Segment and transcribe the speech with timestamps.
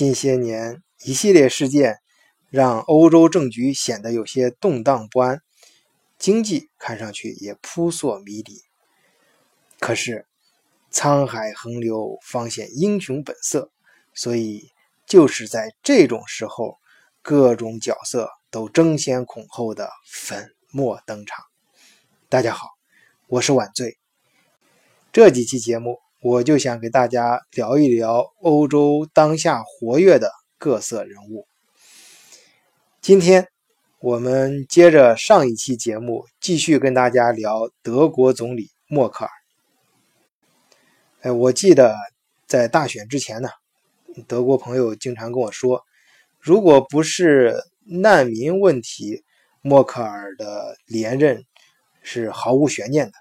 [0.00, 1.98] 近些年一系列事件
[2.48, 5.42] 让欧洲政局显得有些动荡不安，
[6.18, 8.62] 经济看上去也扑朔迷离。
[9.78, 10.26] 可是
[10.90, 13.70] 沧海横流方显英雄本色，
[14.14, 14.70] 所以
[15.04, 16.78] 就是在这种时候，
[17.20, 21.44] 各种角色都争先恐后的粉墨登场。
[22.30, 22.68] 大家好，
[23.26, 23.98] 我是晚醉。
[25.12, 25.98] 这几期节目。
[26.22, 31.46] 我就想给大家聊一聊欧洲当下活跃的各色人物。
[33.00, 33.48] 今天
[34.00, 39.30] 我们接着上一期节目，继续跟大家聊德国总理默克尔。
[41.22, 41.96] 哎，我记得
[42.46, 43.48] 在大选之前呢，
[44.28, 45.82] 德国朋友经常跟我说，
[46.38, 49.24] 如果不是难民问题，
[49.62, 51.42] 默克尔的连任
[52.02, 53.12] 是毫无悬念的。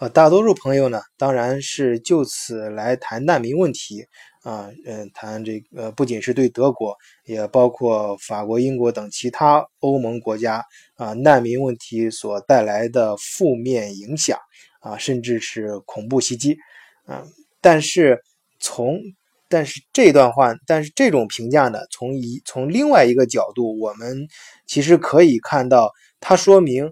[0.00, 4.06] 呃，大多数朋友呢，当然是就此来谈难民问题
[4.44, 14.38] 啊，嗯，谈这个不仅是对德国，也包括法国、英国等其他欧盟国家啊，难民问题所带来的负面影响
[14.80, 16.56] 啊，甚至是恐怖袭击
[17.04, 17.24] 啊。
[17.60, 18.20] 但是
[18.60, 19.00] 从
[19.48, 24.28] 但是这段话，但是这种评价呢，从一从另外一个角度，我们
[24.64, 25.90] 其实可以看到，
[26.20, 26.88] 它说明。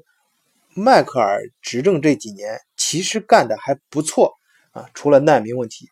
[0.78, 4.32] 迈克尔执政这几年其实干的还不错
[4.72, 5.88] 啊，除了难民问题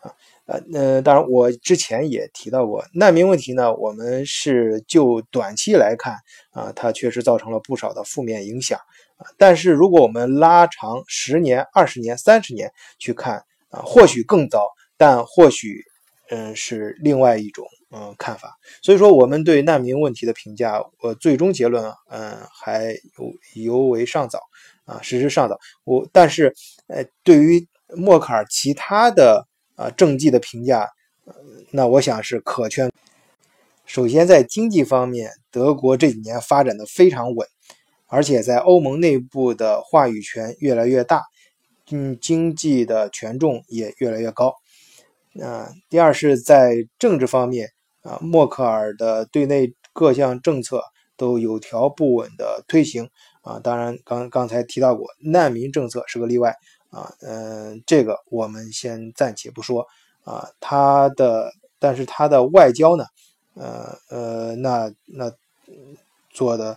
[0.00, 0.12] 啊，
[0.46, 6.16] 呃，那当然我之前也提到过，难民问题呢，我们是就短期来看
[6.50, 8.78] 啊，它确实造成了不少的负面影响
[9.16, 15.82] 啊，但是如果我们拉长十年、二十年、三十年去看啊，或许更糟，但或许
[16.30, 17.66] 嗯是另外一种。
[17.92, 18.58] 嗯，看法。
[18.82, 24.40] 所以说，我们对难民问题的评价，呃，最终结论，嗯，还尤尤为尚早
[24.86, 25.58] 啊，时时尚早。
[25.84, 26.54] 我但是，
[26.86, 30.88] 呃，对于默克尔其他的啊政绩的评价，
[31.72, 32.90] 那我想是可圈。
[33.84, 37.46] 首先，在经济方面，德国这几年发展的非常稳，
[38.06, 41.24] 而且在欧盟内部的话语权越来越大，
[41.90, 44.54] 嗯，经济的权重也越来越高。
[45.42, 47.70] 啊，第二是在政治方面。
[48.02, 50.80] 啊，默克尔的对内各项政策
[51.16, 53.10] 都有条不紊的推行
[53.46, 56.52] 啊，当然刚刚才提到过，难民政策是个例外
[56.90, 59.86] 啊，嗯，这个我们先暂且不说
[60.24, 63.04] 啊，他的但是他的外交呢，
[63.54, 65.32] 呃呃，那那
[66.30, 66.76] 做的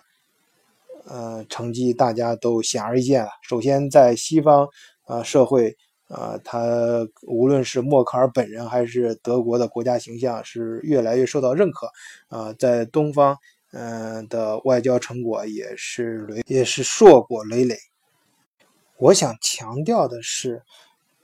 [1.06, 4.68] 呃成绩大家都显而易见了，首先在西方
[5.06, 5.76] 啊社会。
[6.10, 11.88] 啊，他无论是默克尔本人还是德国的国家形象是越来越受到认可
[12.26, 13.38] 啊，在东方，
[13.72, 17.76] 嗯的外交成果也是累也是硕果累累。
[18.98, 20.62] 我想强调的是，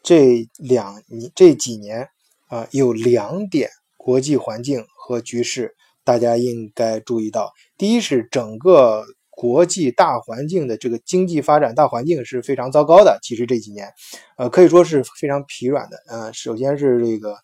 [0.02, 1.02] 这两
[1.34, 2.08] 这几年
[2.48, 5.74] 啊，有两点国际环境和局势，
[6.04, 7.52] 大家应该注意到。
[7.76, 9.04] 第一是整个。
[9.38, 13.18] 国际大环境的这个经济发展大环境是非常糟糕的。
[13.22, 13.92] 其实这几年，
[14.38, 15.98] 呃，可以说是非常疲软的。
[16.08, 17.36] 呃，首先是这个，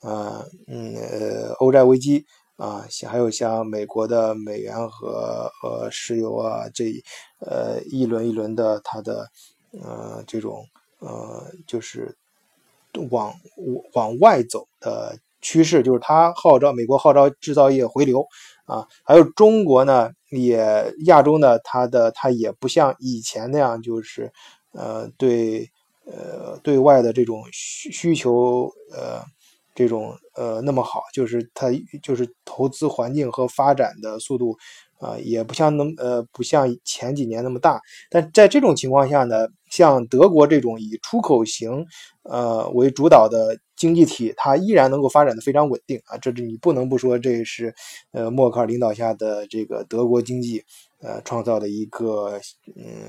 [0.00, 2.24] 呃，嗯，呃，欧债危机
[2.60, 6.92] 啊，还有像美国的美元和呃石油啊，这
[7.38, 9.26] 呃一轮一轮的它的
[9.72, 10.66] 呃这种
[10.98, 12.14] 呃就是
[13.10, 13.34] 往
[13.94, 18.26] 往外走的趋势，就是它号召美国号召制造业回流。
[18.66, 24.30] 啊，还有中国呢，也亚洲呢，它的它也不像以前那样，就是
[24.72, 25.68] 呃对
[26.04, 29.24] 呃对外的这种需需求呃
[29.74, 31.68] 这种呃那么好，就是它
[32.02, 34.56] 就是投资环境和发展的速度
[34.98, 37.80] 啊，也不像那么呃不像前几年那么大。
[38.10, 41.86] 但在这种情况下呢，像德国这种以出口型
[42.24, 43.58] 呃为主导的。
[43.80, 47.74] 经济体它依然能够发展的非常稳定啊，这是你不能不说，这是
[48.12, 50.62] 呃默克尔领导下的这个德国经济
[51.00, 52.38] 呃创造的一个
[52.76, 53.08] 嗯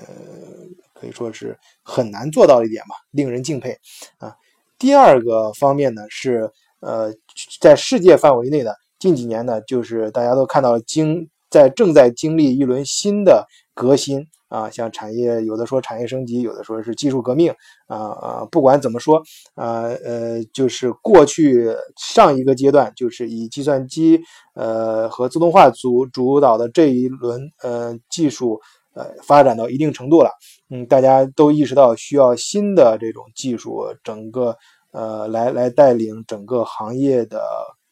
[0.93, 3.77] 可以说是很难做到的一点吧，令人敬佩
[4.17, 4.33] 啊。
[4.81, 6.49] 第二个方面呢是
[6.79, 7.13] 呃
[7.59, 13.45] 在世界范围内的近几年呢，就是大家都看到经在正在经历一轮新的
[13.75, 14.25] 革新。
[14.51, 17.49] 啊，像产业有的说产业升级，有的说是技术革命，
[17.87, 19.15] 啊啊，不管怎么说，
[19.55, 24.19] 啊呃，就是过去上一个阶段，就是以计算机
[24.53, 28.59] 呃和自动化主主导的这一轮呃技术
[28.93, 30.29] 呃发展到一定程度了，
[30.69, 34.57] 嗯，大家都意识到需要新的这种技术，整个
[34.91, 37.41] 呃来来带领整个行业的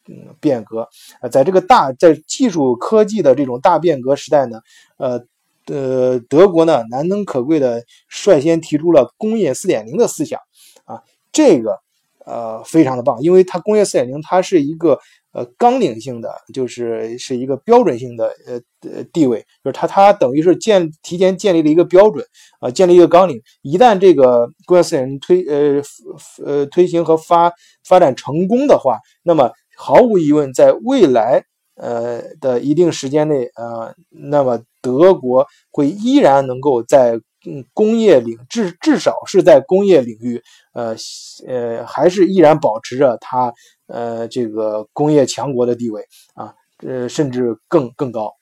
[0.08, 0.88] 嗯变革，
[1.20, 4.60] 呃，在这个大在技术科技的这种大变革时代呢，
[4.96, 5.24] 呃。
[5.66, 10.40] 呃，德国呢难能可贵的率先提出了工业四点零的思想
[10.84, 11.00] 啊，
[11.30, 11.78] 这个
[12.24, 14.98] 呃非常的棒，因为它工业四点零它是一个
[15.32, 18.60] 呃纲领性的，就是是一个标准性的呃
[18.90, 22.24] 呃地位，就是它它等于是建提前建立了一个标准
[22.60, 25.82] 啊，建立一个纲领，一旦这个工业四点零推呃
[26.44, 27.52] 呃推行和发
[27.84, 31.44] 发展成功的话，那么毫无疑问，在未来。
[31.82, 40.42] 呃的一定时间内，呃，那么德国会依然能够在嗯工业领至至少是在工业领域，
[40.72, 40.94] 呃
[41.46, 43.52] 呃还是依然保持着它
[43.86, 46.04] 呃这个工业强国的地位
[46.34, 46.54] 啊，
[46.86, 48.34] 呃甚至更更高。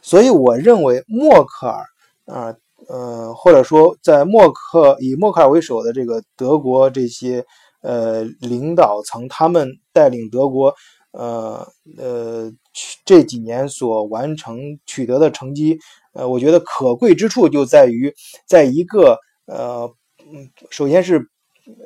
[0.00, 1.84] 所以我认为默克尔
[2.26, 2.54] 啊
[2.88, 7.44] 呃或者说在默克以默克尔为首的这个德国这些。
[7.84, 10.72] 呃，领导层他们带领德国，
[11.10, 11.66] 呃
[11.98, 12.48] 呃，
[13.04, 15.76] 这几年所完成取得的成绩，
[16.12, 18.12] 呃，我觉得可贵之处就在于，
[18.46, 19.90] 在一个呃，
[20.70, 21.28] 首先是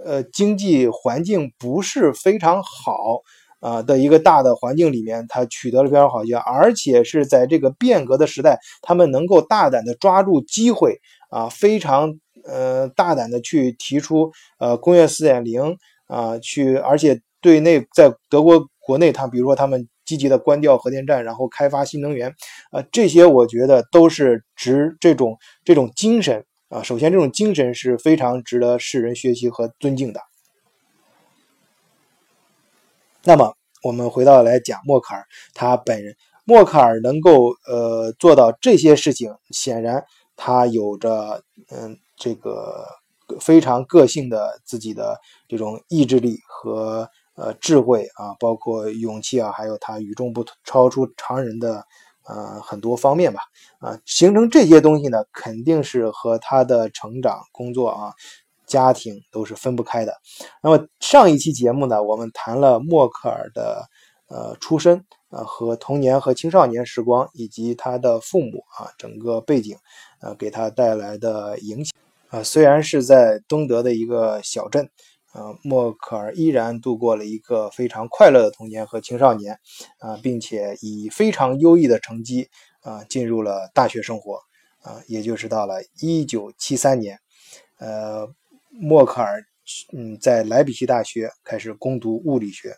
[0.04, 3.22] 呃经济环境不是非常好
[3.60, 11.00] 啊的一个大的环境里面，他取得了非常好效，而且是在这个变革的时代，他们能够大胆的抓住机会
[11.30, 12.18] 啊，非常。
[12.48, 14.30] 呃，大胆的去提出
[14.60, 15.76] 呃工业四点零
[16.06, 22.34] 啊，去而且对内在德国国内，他比如说他们积极的关掉核电站，然后开发新能源，
[22.70, 26.82] 啊，这些我觉得都是值这种这种精神啊。
[26.82, 30.20] 首先，这种精神是非常值得世人学习和尊敬的。
[33.24, 40.02] 那么，我们回到来讲默克尔他本人，默克尔能够呃做到这些事情，显然
[40.36, 41.98] 他有着嗯。
[42.18, 42.82] 这个
[43.38, 47.06] 非常个性的自己的这种意志力和
[47.36, 51.84] 呃智慧啊，包括勇气啊，还有他与众不同超出常人的
[52.26, 53.40] 呃很多方面吧
[53.78, 58.12] 啊，形成这些东西呢，肯定是和他的成长、工作啊、
[58.66, 60.12] 家庭都是分不开的。
[60.62, 63.86] 那么上一期节目呢，我们谈了默克尔的
[64.28, 69.76] 呃出身啊和童年和青少年时光，以及他的父母啊整个背景
[70.20, 71.92] 呃给他带来的影响。
[72.28, 74.90] 啊，虽然是在东德的一个小镇，
[75.36, 79.58] 啊，默克尔依然度过了一个非常快乐的童年和青少年，
[79.98, 82.48] 啊，并且以非常优异的成绩，
[82.80, 84.40] 啊，进入了大学生活，
[84.80, 87.18] 啊，也就是到了一九七三年，
[87.78, 88.26] 呃，
[88.70, 89.44] 默克尔，
[89.92, 92.74] 嗯，在莱比锡大学开始攻读物理学，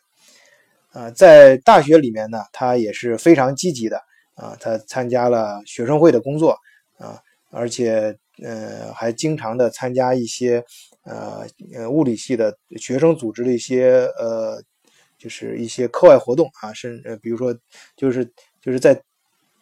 [0.91, 4.03] 啊，在大学里面呢，他也是非常积极的，
[4.35, 6.59] 啊，他参加了学生会的工作，
[6.99, 7.23] 啊，
[7.53, 8.19] 而且。
[8.41, 10.65] 呃，还经常的参加一些
[11.09, 14.63] 呃呃物理系的学生组织的一些呃，
[15.17, 17.57] 就是一些课外活动啊，甚呃，比如说
[17.97, 18.25] 就是
[18.61, 19.01] 就是在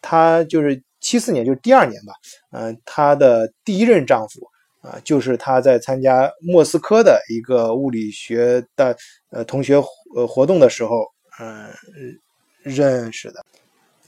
[0.02, 2.12] 她就是七四年就是第二年吧，
[2.50, 4.40] 嗯，她的第一任丈夫
[4.80, 8.96] 啊，就是她在参加莫斯科的一个物理学的
[9.30, 9.76] 呃同学
[10.16, 11.06] 呃活动的时候，
[11.38, 11.70] 嗯
[12.62, 13.44] 认识的。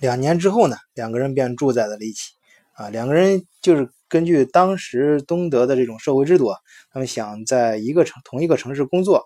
[0.00, 2.32] 两年之后呢，两个人便住在了一起
[2.72, 3.88] 啊，两个人就是。
[4.08, 6.58] 根据当时东德的这种社会制度啊，
[6.90, 9.24] 他们想在一个城同一个城市工作，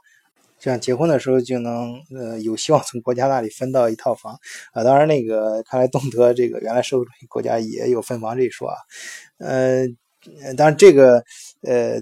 [0.58, 4.38] 这样结婚的时候就能呃有希望从国家那里分到一套房
[4.72, 4.82] 啊。
[4.82, 8.76] 当然，那个看来东德这个原来社会主义国家也有分房这一说啊。
[9.38, 9.86] 呃，
[10.56, 11.22] 当然这个
[11.62, 12.00] 呃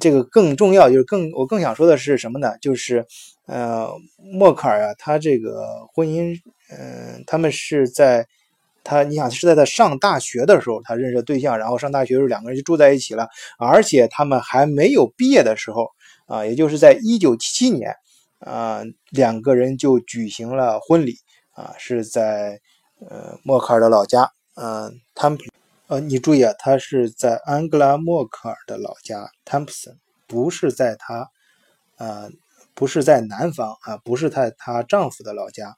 [0.00, 2.54] 这个更重要就是更我更想说的是什么呢？
[2.60, 3.04] 就是
[3.46, 3.88] 呃
[4.32, 6.36] 默克尔啊，他这个婚姻
[6.70, 8.26] 嗯他们是在。
[8.84, 15.88] 他，你想是在他上大学的时候，他认识对象，然后上大学的时候两个人就住在一起了，而且他们还没有毕业的时候，
[16.26, 17.94] 啊，也就是在一九七七年，
[18.40, 21.16] 啊，两个人就举行了婚礼，
[21.52, 22.60] 啊，是在
[23.08, 25.44] 呃默克尔的老家，嗯，汤普，
[25.86, 29.96] 呃，你注意啊，他是在安格拉默克尔的老家汤普森，
[30.26, 31.30] 不是在他，
[31.96, 32.28] 啊，
[32.74, 35.76] 不是在南方啊，不是在她丈夫的老家，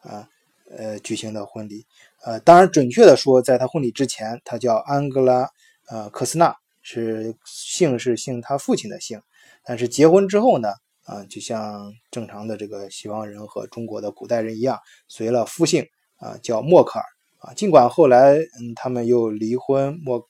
[0.00, 0.28] 啊，
[0.70, 1.84] 呃，举行的婚礼。
[2.28, 5.48] 呃，当然，准确的说，在他婚礼之前，他叫安格拉，
[5.88, 9.18] 呃，克斯纳，是姓是姓他父亲的姓。
[9.64, 10.68] 但是结婚之后呢，
[11.06, 15.86] 啊，就像正常的这个西方人和中国的古代人一样，随了夫姓，
[16.18, 17.04] 啊，叫默克尔。
[17.38, 20.22] 啊，尽管后来，嗯，他们又离婚，默，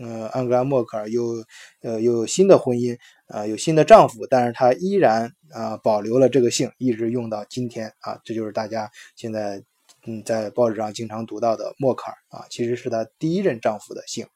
[0.00, 1.44] 呃，安格拉默克尔又，
[1.82, 7.92] 呃，又有新的婚姻，啊，有新的丈夫，但是她依然啊保留了这个姓，一直用到今天。
[8.00, 9.62] 啊，这就是大家现在。
[10.04, 14.26] 嗯，在报纸上经常读到的默克尔啊，其实是她第一任丈夫的姓。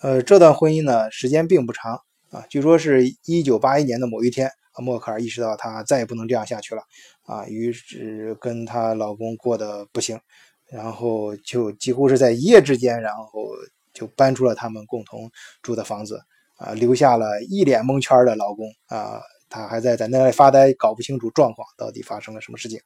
[0.00, 2.00] 呃，这段婚姻呢，时间并不长
[2.30, 6.82] 啊，据说是一九八一年的某一天，默克尔意识到她再也不能这样下去了
[7.24, 10.20] 啊，于是跟她老公过得不行，
[10.68, 13.48] 然后就几乎是在一夜之间，然后
[13.92, 15.30] 就搬出了他们共同
[15.62, 16.20] 住的房子
[16.56, 22.80] 啊，留下了一脸蒙圈的老公啊，他还在在那里发呆，搞不清楚状况到底发生了什么事情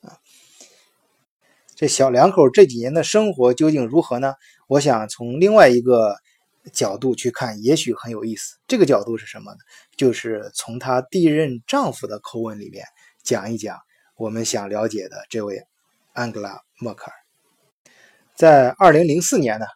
[0.00, 0.18] 啊。
[1.74, 4.34] 这小两口这几年的生活究竟如何呢？
[4.66, 6.16] 我想从另外一个
[6.72, 8.56] 角度去看，也许很有意思。
[8.66, 9.58] 这个角度是什么呢？
[9.96, 12.84] 就是从她第一任丈夫的口吻里面
[13.22, 13.78] 讲一讲
[14.16, 15.60] 我们想了解的这位
[16.12, 17.12] 安格拉·默克尔。
[18.34, 19.66] 在二零零四年呢，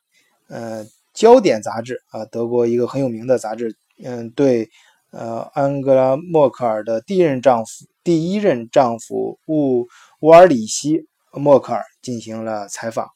[0.48, 4.70] 呃，《焦点》杂志啊，德国一个很有名的杂志，嗯，对，
[5.10, 9.86] 呃，安格拉·默克尔的第一任丈夫、第一任丈夫乌
[10.20, 11.06] 乌尔里希。
[11.32, 13.06] 默克尔进行了采访，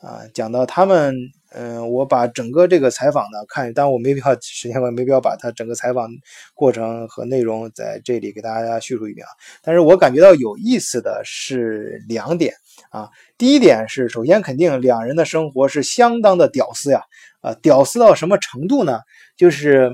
[0.00, 1.12] 啊，讲到他们，
[1.50, 6.08] 嗯，我把整个这个采访呢看，但我没必要，时间我没必要把他整个采访
[6.54, 9.30] 过程和内容在这里给大家叙述一遍啊。
[9.60, 12.54] 但是我感觉到有意思的是两点
[12.90, 17.02] 啊，第一点是，首先肯定两人的生活是相当的屌丝呀，
[17.40, 19.00] 啊，屌丝到什么程度呢？
[19.36, 19.90] 就是，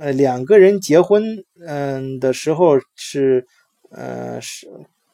[0.00, 1.22] 呃，两个人结婚，
[1.66, 3.46] 嗯的时候是，
[3.90, 4.68] 呃是。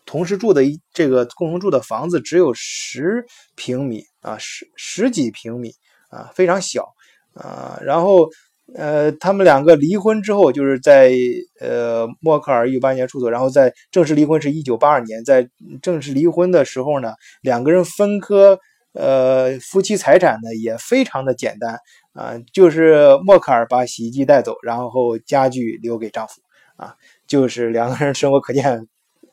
[0.06, 5.70] 同时住的一这个共同住的房子只有十平米啊，十十几平米
[6.08, 6.84] 啊，非常小
[7.32, 7.78] 啊。
[7.80, 8.28] 然后
[8.74, 11.12] 呃，他们两个离婚之后，就是在
[11.60, 15.48] 呃默克尔一九八年出走，然后在正式离婚是一九八二年，在
[15.80, 18.58] 正式离婚的时候呢，两个人分割
[18.94, 21.78] 呃夫妻财产呢也非常的简单
[22.12, 26.40] 啊，就是默克尔把洗衣机带走，然后家具留给丈夫
[26.76, 26.94] 啊，
[27.26, 28.86] 就是两个人生活可见。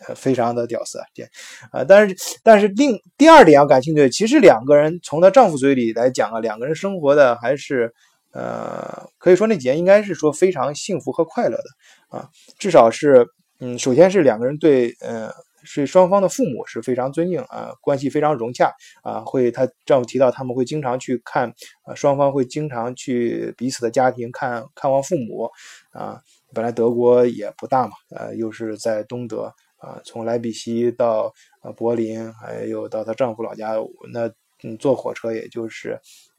[0.07, 1.23] 呃，非常的屌丝啊，这，
[1.71, 7.91] 啊，但是但是另第二点要感兴趣，其实两个人从她丈夫嘴里来讲啊，两个人生活的还是，
[8.31, 12.29] 呃，可以说那几年应该是说非常幸福和快乐的啊，
[12.59, 13.25] 至少是，
[13.59, 15.31] 嗯，首先是两个人对，呃，
[15.67, 25.51] 是双方的父母是非常尊敬啊，关系非常融洽啊，会她丈夫提到他们会经常去看，啊，双方会经常去彼此的家庭看看望父母
[25.91, 26.21] 啊，
[26.53, 29.53] 本来德国也不大嘛，呃，又是在东德。
[29.79, 31.31] 啊，从莱比锡到
[31.61, 33.75] 呃柏林，还有到她丈夫老家，
[34.11, 34.27] 那
[34.63, 35.91] 嗯坐火车也就是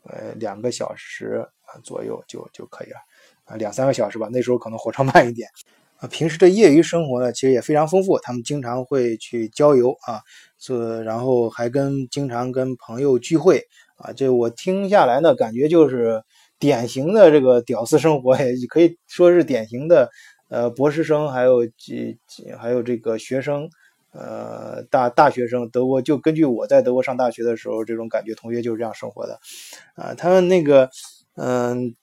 [0.02, 2.96] 呃两个小时啊左右就就可以了
[3.44, 5.48] 啊两三个小时吧，那时候可能火车慢一点
[5.98, 6.08] 啊。
[6.08, 10.20] 平时的业余生活呢，其实也非常丰富，他们经常会去郊游啊，
[10.58, 13.62] 这然后还跟经常跟朋友聚会
[13.96, 14.12] 啊。
[14.12, 16.22] 这我听下来呢，感觉就是
[16.58, 20.10] 典型的这个屌丝生活，也可以说是典型的。
[20.50, 22.18] 呃，博士生还有几
[22.58, 23.68] 还有这个学生，
[24.12, 29.38] 呃，大大学生，德国就根据我在德国上大学的时候这种感觉，同学就是这样生活的，
[29.94, 30.88] 啊，他们那个，
[31.36, 31.94] 嗯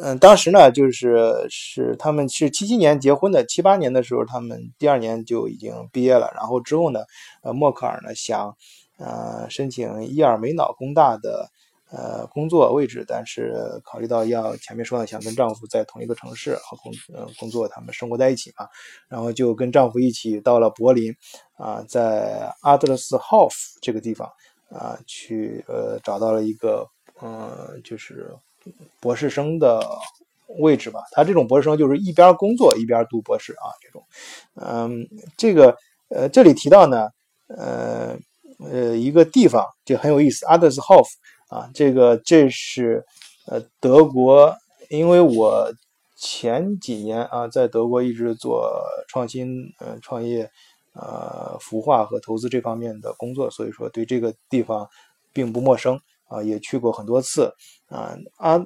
[0.00, 7.00] 嗯，当时呢，就是是他们是七七年结婚的，七八年的时候，他们第二年就已经毕业了，然后之后呢，
[7.42, 8.56] 呃，默克尔呢想，
[8.98, 11.50] 呃，申请伊尔梅瑙工大的。
[11.94, 18.66] 呃，工作位置，但是考虑到要前面说的，想跟丈夫在同一个城市和工呃工作，他们生活在一起嘛，
[19.10, 21.14] 然后就跟丈夫一起到了柏林，
[21.58, 24.26] 啊，在阿德勒斯霍夫这个地方
[24.70, 26.88] 啊，去呃找到了一个
[27.20, 28.34] 嗯，就是
[29.00, 29.84] 博士生的
[30.58, 31.00] 位置吧。
[31.12, 34.04] 他这种博士生就是一边工作一边读博士啊，这种，
[34.54, 35.76] 嗯，这个
[36.08, 37.08] 呃这里提到呢，
[37.48, 38.16] 呃
[38.70, 41.08] 呃一个地方就很有意思，阿德斯霍夫。
[41.48, 43.04] 啊，这个这是
[43.44, 44.56] 呃德国，
[44.88, 45.70] 因为我
[46.16, 50.50] 前几年啊在德国一直做创新呃创业
[50.94, 54.88] 呃孵化和投资这方面的工作，所以说对这个地方
[55.30, 56.00] 并不陌生
[56.32, 57.52] 啊，也去过很多次
[57.88, 58.16] 啊。
[58.38, 58.64] 阿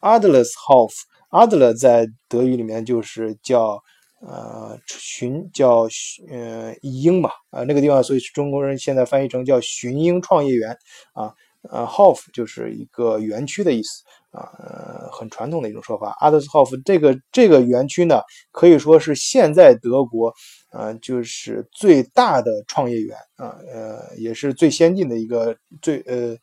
[0.00, 0.94] 阿德勒斯霍夫，
[1.30, 3.80] 阿德勒在德语里面就是叫
[4.20, 5.88] 呃寻叫
[6.30, 10.76] 呃鹰吧啊那个地方，所以中国人现在翻译成叫寻鹰创业园
[11.14, 11.32] 啊。
[11.68, 16.16] 呃，Hof 就是一个园区的意思啊，呃，很传统的一种说法。
[16.20, 18.20] 阿德斯 Hof 这个这个园区呢，
[18.52, 20.32] 可以说是现在德国，
[20.70, 26.36] 呃，就是最大的创业园啊，呃，也是最先进的一个最呃，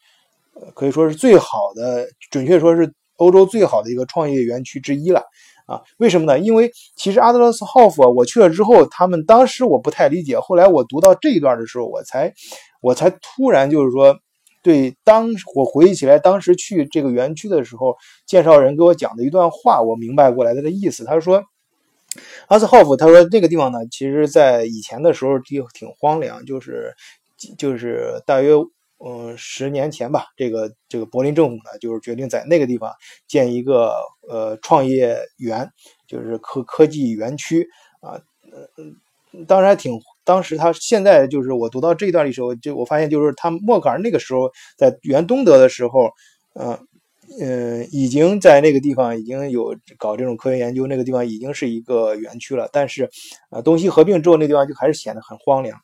[0.73, 5.23] 可以说是最好的，准确说是欧洲最好的一个创业园区之一了
[5.65, 5.81] 啊。
[5.97, 6.39] 为什么呢？
[6.39, 12.33] 因为其实阿德勒斯霍夫啊我去了之后，他们当时我不太理解，后来我读到这一段的时候，我才
[12.81, 14.17] 我才突然就是说。
[14.65, 21.03] 对，当我回忆起来，当时去这个园区的时候，介绍人给我讲的一段话，我明白过来他的意思。
[21.03, 21.43] 他说
[22.47, 26.93] ：“阿斯霍夫，他说那个地方呢，其实在以前的时候就挺荒凉，就是
[27.57, 28.51] 就是大约
[29.05, 32.91] 嗯十年前吧，这个这个柏林政府呢，就是决定在那个地方
[33.27, 33.93] 建一个
[34.29, 35.69] 呃创业园，
[36.07, 37.67] 就是科科技园区
[38.01, 38.21] 啊，
[38.77, 38.95] 嗯
[39.33, 39.93] 嗯，当然挺。”
[40.25, 46.09] 当时他现在就是我读到这一段的时候，就我发现就是他默克尔那个时候在原东德的时候，
[46.53, 46.79] 嗯，
[47.41, 52.69] 嗯，已经在那个地方已经有搞这种科学研究，那个地方已经是一个园区了。
[52.71, 53.09] 但是，
[53.49, 55.77] 啊，东西合并之后，那地方就还是显得很荒凉。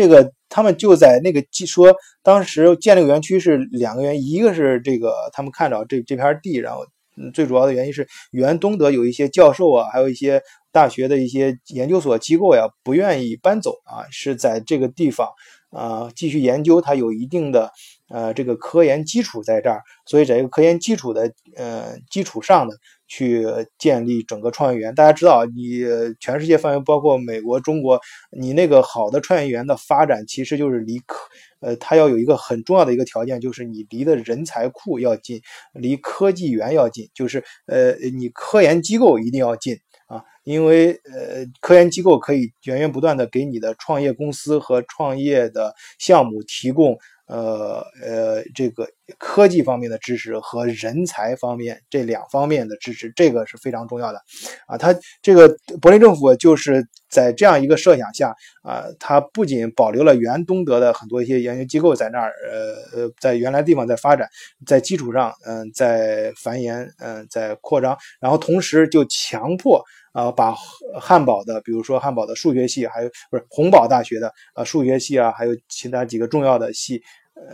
[0.00, 6.86] 这个他们就在那个说，当时建这个园区是两个原因，一个是这个他们看着这这片地，然后
[7.34, 10.40] 最主要的原因是原东德有一些教授啊，还有一些
[10.70, 15.28] 大学的一些研究所机构呀，不愿意搬走啊，是在这个地方。
[15.70, 17.70] 啊，继续研究，它有一定的
[18.08, 22.72] 呃这个科研基础在这儿，所以在这个科研基础的呃基础上呢，
[23.08, 23.44] 去
[23.78, 24.94] 建立整个创业园。
[24.94, 25.80] 大家知道，你
[26.20, 28.00] 全世界范围包括美国、中国，
[28.30, 31.16] 你那个好的创业园的发展，其实就是离科
[31.60, 35.40] 呃它要有一个很重要的一个条件，就是你离的人才库要近，
[35.72, 39.76] 离科技园要近，就是呃你科研机构一定要近。
[40.06, 46.96] 啊，因为呃，科研机构可以源源不断的给你的创业公司和创业的项目提供
[47.26, 54.20] 呃呃这个科技方面的知识和人才方面这两方面的支持，这个是非常重要的。
[54.66, 55.48] 啊，他这个
[55.80, 64.28] 柏林政府就是在这样一个设想下啊，他不仅保留了原东德的很多一些研究机构在那儿，呃呃，在原来地方在发展，
[64.66, 69.82] 在基础上嗯在繁衍嗯在扩张，然后同时就强迫。
[70.12, 70.52] 啊，把
[70.98, 77.00] 汉堡的，比如说汉堡的数学系，还有不是洪堡大学的啊数学系啊，还有其他几个重要的系，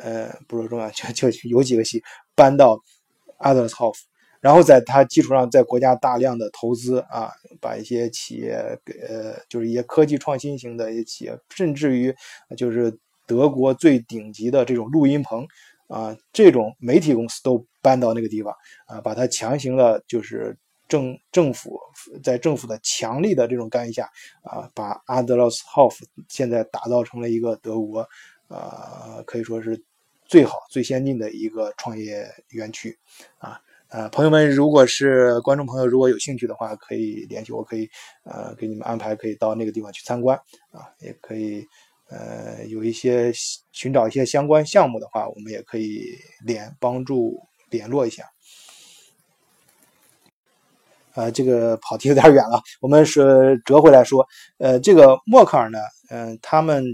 [0.03, 2.03] 呃，不是重要，就就有几个系
[2.35, 2.79] 搬到
[3.39, 3.99] 阿德斯霍夫，
[4.41, 8.57] 然后在它基础上，在国家大量的投资啊，把一些企业，
[9.09, 12.15] 呃，就是一些科技创新型的一些企业，甚至于
[12.57, 15.47] 就是德国最顶级的这种录音棚
[15.89, 18.55] 啊，这种媒体公司都搬到那个地方
[18.87, 20.57] 啊，把它强行的，就是。
[20.87, 21.81] 政政府
[22.23, 24.05] 在政府的强力的这种干预下，
[24.43, 28.07] 啊，把阿德勒斯霍夫现在打造成了一个德国，
[28.49, 29.81] 呃，可以说是
[30.27, 32.97] 最好最先进的一个创业园区，
[33.39, 37.89] 啊，呃，朋友们，如果是观众朋友，如果有兴趣的话，可以联系我，可以
[38.25, 40.37] 呃给你们安排，可以到那个地方去参观，
[40.71, 41.67] 啊，也可以
[42.09, 43.33] 呃有一些
[43.73, 46.03] 寻找一些相关项目的话，我们也可以
[46.45, 48.25] 联帮助联络一下。
[51.15, 54.27] 呃，这个跑题有点远了，我们是折回来说，
[54.59, 55.79] 呃，这个默克尔呢，
[56.11, 56.85] 嗯，他们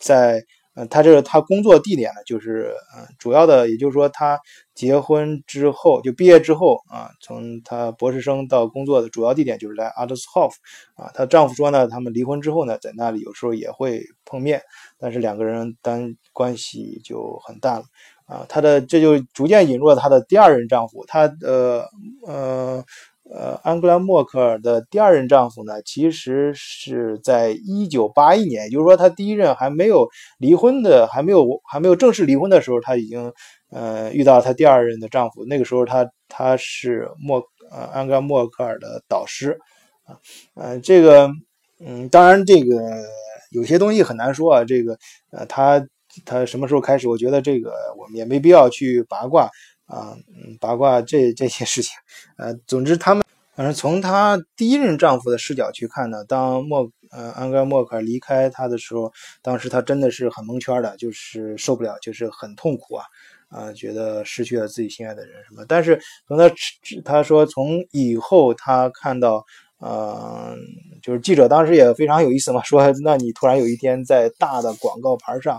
[0.00, 0.44] 在，
[0.78, 4.38] 呃，他这个他工作地点呢，就是，呃，主要的，也就是说，他
[4.76, 10.54] 结婚之后就毕业之后啊，从他博士生到工作的主要地点就是在阿德斯霍夫，
[10.94, 14.62] 啊，她丈夫说呢，他们离婚之后呢，在那里有时候也会碰面，
[14.98, 17.84] 但是两个人单关系就很淡了，
[18.26, 21.88] 啊，她的这就逐渐引入了她的第二任丈夫，她的，
[22.28, 22.84] 呃。
[23.30, 33.30] 呃，安格拉·默克尔的第二任丈夫呢，其实是在一九八一年，也就是说，他第一任还没有离婚的，还没有还没有正式离婚的时候，他已经
[33.70, 35.44] 呃遇到了他第二任的丈夫。
[35.44, 39.58] 那个时候，他他是默呃安格拉·默克尔的导师
[40.06, 40.16] 啊，
[40.54, 41.28] 呃，这个
[41.80, 42.80] 嗯，当然这个
[43.50, 44.98] 有些东西很难说啊，这个
[45.32, 45.86] 呃，他
[46.24, 47.06] 他什么时候开始？
[47.08, 49.50] 我觉得这个我们也没必要去八卦。
[49.88, 51.96] 啊，嗯，八卦这这些事情，
[52.36, 53.24] 呃，总之他们，
[53.56, 63.04] 反正从她第一任丈夫的视角去看呢，当莫，呃，安格默克离开他的时候，当时他真的是很蒙圈的，就是受不了，就是很痛苦啊，
[63.48, 65.64] 啊，觉得失去了自己心爱的人什么。
[65.66, 66.54] 但是从他，
[67.02, 69.42] 他说从以后他看到，
[69.78, 70.54] 呃，
[71.02, 75.58] 就是记者当时也非常有意思嘛，说那你突然有一天在大的广告牌上。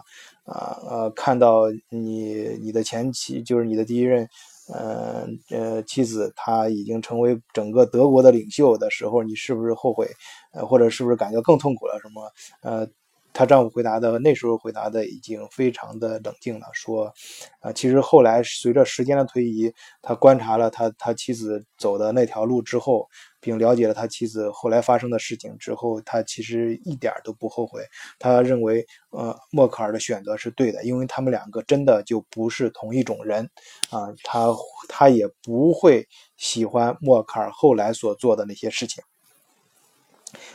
[0.49, 4.27] 啊呃，看到你你的前妻就是你的第一任，
[4.73, 10.07] 呃呃妻子，她已经成为整个德国的领袖的时候，你是不是后悔？
[10.53, 11.99] 呃，或者是不是感觉更痛苦了？
[12.01, 12.23] 什么？
[12.63, 12.87] 呃。
[13.33, 17.13] 她丈夫回答的那时候回答的已经非常的冷静了，说，
[17.61, 23.07] 啊，其实后来随着时间的推移，他观察了他他妻子走的那条路之后，
[23.39, 27.81] 并了解了他妻子后来发生的事情之后，他其实一点都不后悔。
[28.17, 33.49] 他认为，呃，默克尔的选择是对的，因为他们两个真的就不是同一种人，
[33.89, 34.47] 啊，他
[34.89, 36.05] 他也不会
[36.37, 39.03] 喜欢默克尔后来所做的那些事情。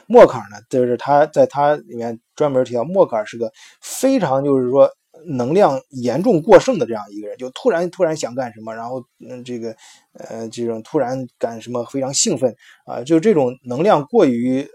[0.06, 4.90] 默克尔呢，就是他在他里面专门提到，默克尔是个非常就是说
[5.26, 9.74] 能量严重过剩的这样一个人，就突然突然想干什么，然后嗯这个
[10.12, 12.54] 呃这种突然干什么非常兴奋
[12.86, 14.66] 啊，就这种能量过于，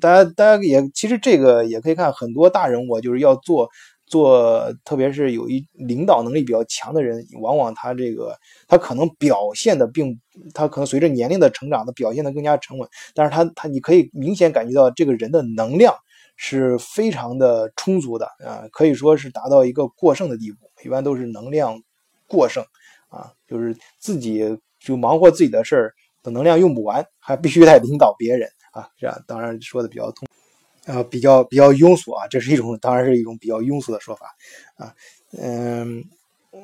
[0.00, 3.68] 大家大家也其实这个也可以看很多大人物就是要做。
[4.10, 10.18] 做，特别是有一领导能力比较强的人，往往他这个他可能表现的并，
[10.54, 12.88] 他可能随着年龄的成长，他表现的更加沉稳。
[13.14, 15.94] 但是他他你可以明显感觉到这个人的能量
[16.36, 21.80] 是非常的充足的啊，可以说是达到一个过剩的地步，一般都是能量
[22.26, 22.64] 过剩
[23.08, 25.92] 啊，就是自己就忙活自己的事儿，
[26.22, 30.28] 等能量用不完，还必须得领导别人啊，这样当然说的比较通，
[30.88, 34.34] 呃，比较比较庸俗啊，这是一种当然是一种比较庸俗的说法
[34.76, 34.92] 啊，
[35.40, 36.02] 嗯。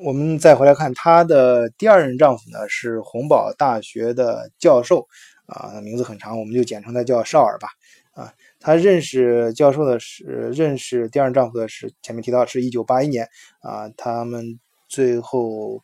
[0.02, 5.06] 我们再回来看她的第二任丈夫呢，是洪堡大学的教授，
[5.46, 7.68] 啊，名字很长，我们就简称他叫绍尔吧。
[8.12, 13.28] 啊，她认识教授的是认识第二任丈夫的是前面提到是一九八一年，
[13.60, 14.58] 啊，他们
[14.88, 15.80] 最后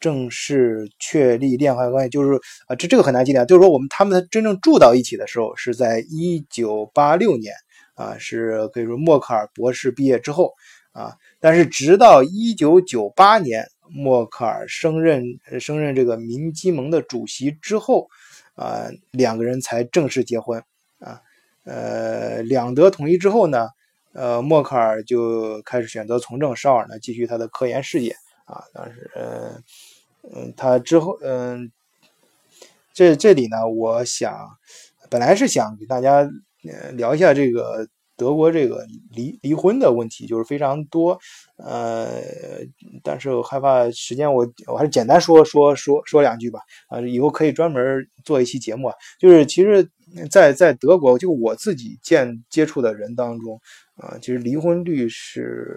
[0.00, 7.52] 正式确立恋爱关系，就是啊，这这个很难记的，就是说我们他们真正住到一起的时候是在一九八六年，
[8.02, 10.52] 啊，是可以说默克尔博士毕业之后。
[10.94, 11.16] 啊！
[11.40, 15.24] 但是直到一九九八年，默克尔升任
[15.58, 18.10] 升任这个民基盟的主席之后，
[18.56, 20.62] 啊，两个人才正式结婚。
[20.98, 21.18] 啊，
[21.64, 23.70] 呃，两德统一之后呢，
[24.12, 28.14] 呃，默克尔就开始选择从政，绍尔呢继续他的科研事业。
[28.44, 29.64] 啊，当时，嗯
[30.30, 31.72] 嗯，他之后，嗯，
[32.92, 34.46] 这这里呢，我想
[35.08, 36.28] 本来是想给大家
[36.94, 37.86] 聊一下这个。
[38.14, 41.18] 德国这个离离婚的问题就是非常多，
[41.56, 42.20] 呃，
[43.02, 46.60] 但是我害怕时间，我我还是简单说说说说两句吧。
[46.88, 48.94] 啊，以后可以专门做一期节目啊。
[49.18, 49.88] 就是其实，
[50.30, 53.58] 在在德国，就我自己见接触的人当中，
[53.96, 55.76] 啊，其实离婚率是，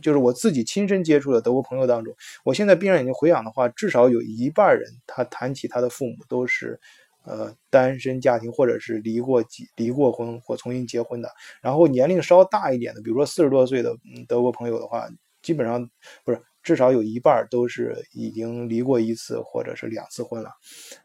[0.00, 6.78] 就是我自己亲身接触的德国朋友当中，我现在闭上眼睛回想的话，至少有一半人他谈起他的父母都是。
[7.24, 11.30] 呃，单身家庭或者是离过几离过婚或重新结婚的，
[11.62, 13.96] 然后年龄稍大一点的，比如说四十多岁的
[14.28, 15.08] 德国朋友的话，
[15.42, 15.90] 基本上
[16.24, 20.50] 不是至少有一半都是已经离过一次或者是两次婚了，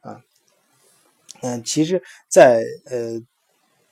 [0.02, 0.22] 啊，
[1.42, 3.22] 嗯，其实，在呃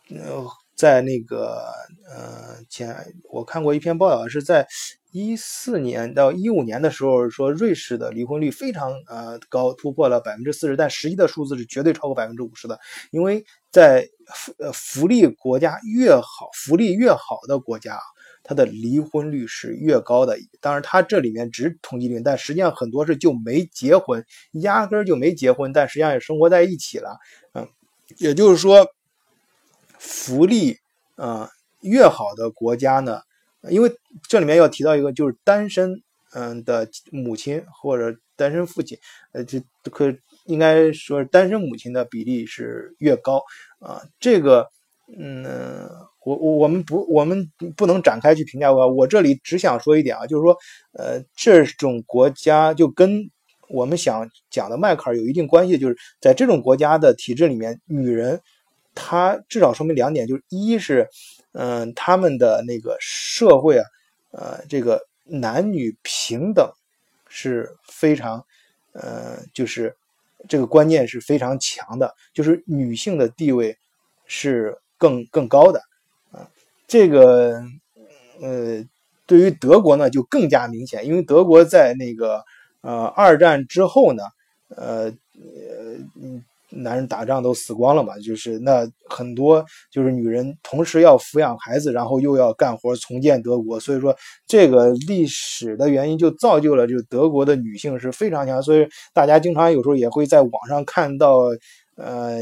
[0.09, 1.71] 呃在那个
[2.09, 4.67] 呃前我看过一篇报道是在。
[5.11, 12.77] 一四年到一五年的时候，说瑞士的离婚率非常呃高，突破了百分之四十，但实际的数字是绝对超过百分之五十的。
[13.11, 17.97] 因为在福呃福利国家越好，福利越好的国家，
[18.43, 20.37] 它的离婚率是越高的。
[20.59, 27.17] 当然，它这里面只统计率，但实际上很多是就没结婚，压根儿就没结婚，但实际上也生活在一起了。
[27.53, 27.67] 嗯，
[28.17, 28.85] 也就是说，
[29.97, 30.77] 福利
[31.15, 33.21] 啊越好的国家呢。
[33.69, 33.91] 因为
[34.27, 36.01] 这里面要提到一个，就是单身
[36.33, 38.97] 嗯的母亲或者单身父亲，
[39.33, 40.13] 呃，这可
[40.45, 43.41] 应该说单身母亲的比例是越高
[43.79, 44.01] 啊。
[44.19, 44.67] 这个
[45.17, 45.89] 嗯，
[46.25, 50.55] 我我我们不我们不能展开去评价我，我这里只想说一点啊，就是说
[50.93, 53.29] 呃这种国家就跟
[53.69, 58.41] 我们想讲的迈克尔有一定关系，就是在这种国家的体制里面，女人
[58.95, 61.07] 她至少说明两点，就是一是。
[61.59, 63.85] 嗯，他们的那个社会啊，
[64.29, 66.71] 呃，这个男女平等
[67.27, 68.45] 是非常，
[68.93, 69.97] 呃，就是
[70.47, 73.75] 这个观念是非常强的，就是女性的地位
[74.27, 75.81] 是更更高的
[76.31, 76.47] 啊。
[76.87, 77.63] 这个，
[78.39, 78.85] 呃，
[79.25, 82.45] 对于德国呢就更加明显，因为德国在那个
[82.81, 84.21] 呃二战之后呢，
[84.69, 86.45] 呃呃嗯。
[86.83, 101.45] 男人打仗都死光了嘛，就是那很多就是女人同时要抚养孩子，然后又要干活重建德国，所以说这个历史的原因就造就了，就德国的女性是非常强，所以大家经常有时候也会在网上看到，
[101.95, 102.41] 呃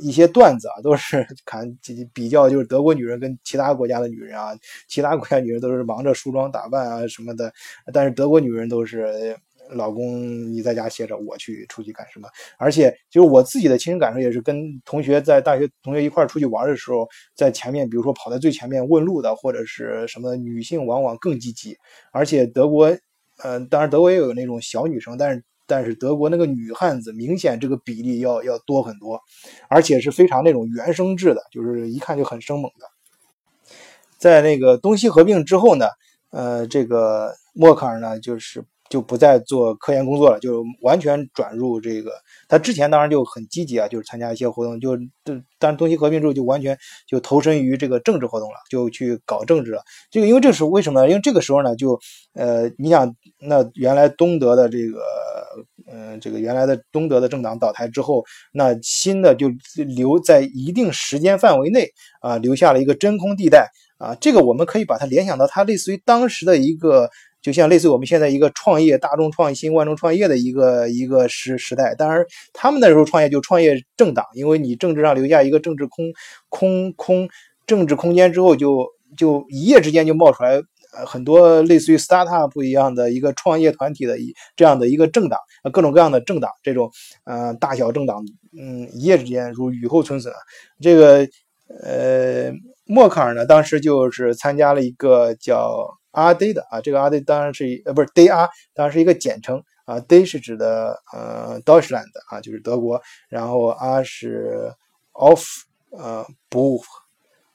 [0.00, 1.66] 一些段子啊，都是看
[2.12, 4.52] 比较就是德国女人跟其他国家的女人啊，
[4.88, 7.52] 其他国家女人都是忙着梳妆打扮啊什么的，
[7.92, 9.36] 但是德国女人都是。
[9.70, 12.28] 老公，你在家歇着，我去出去干什么？
[12.58, 21.76] 而且，就是我自己的亲身感受，也是跟同学在大学同学一块出去玩的时候，在前面，比如说跑在最前面问路的，或者是什么女性，往往更积极。
[22.12, 22.96] 而且德国，
[23.42, 29.20] 嗯，当然德国也有那种小女生，但是但是德国那个女汉子明显这个比例要要多很多，
[29.68, 33.74] 而且是非常那种原生质的，就是一看就很生猛的。
[34.16, 35.86] 在那个东西合并之后呢，
[36.30, 38.64] 呃，这个默克尔呢，就是。
[38.88, 42.12] 就不再做科研工作了，就完全转入这个。
[42.48, 49.82] 他之前当然就很积极啊，就是参加一些活动，就就但东西合并之后就完全就投身于这个政治活动了，就去搞政治了。
[50.10, 51.08] 这个因为这是为什么呢？
[51.08, 51.98] 因为这个时候呢，就
[52.34, 55.00] 呃，你想那原来东德的这个
[55.90, 59.48] 嗯，这个原来的东德的政党倒台之后，那新的就
[59.96, 61.88] 留在一定时间范围内
[62.20, 63.68] 啊，留下了一个真空地带
[63.98, 64.14] 啊。
[64.20, 67.10] 这个我们可以把它联想到，它类似于当时的一个。
[67.46, 76.06] 就像类似我们现在一个创业大众创新万众创业的一个一个时时代，当然他们那时候创业就创业政党，因为你政治上留下一个政治空
[76.48, 77.28] 空空
[77.64, 78.84] 政治空间之后，就
[79.16, 80.60] 就一夜之间就冒出来
[81.06, 85.38] 很多类似于 startup 一样的一个创业团体的一这样的一个政党，
[85.72, 86.90] 各种各样的政党，这种
[87.26, 88.24] 呃大小政党，
[88.60, 90.32] 嗯，一夜之间如雨后春笋。
[90.80, 91.24] 这个
[91.84, 92.50] 呃，
[92.86, 104.72] 默克尔呢，当时就是参加了一个叫阿 D 的啊，这个阿 D 当然是呃不是 D 阿，当然是一个简称啊，D 是指的呃 Deutschland 啊，就是德国，然后 R 是
[105.12, 105.44] Of
[105.90, 106.82] 呃 Buch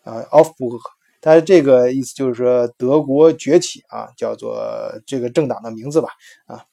[0.04, 0.80] 啊 Of Buch。
[1.20, 4.64] 它这个意思就是说德国崛起啊，叫做
[5.06, 6.10] 这个政党的名字吧
[6.46, 6.64] 啊。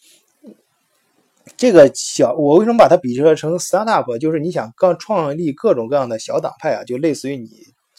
[1.56, 4.18] 这个小我为什么把它比作成 startup？
[4.18, 7.48] 就是你想刚创立各种各样的小党派啊，就类似于你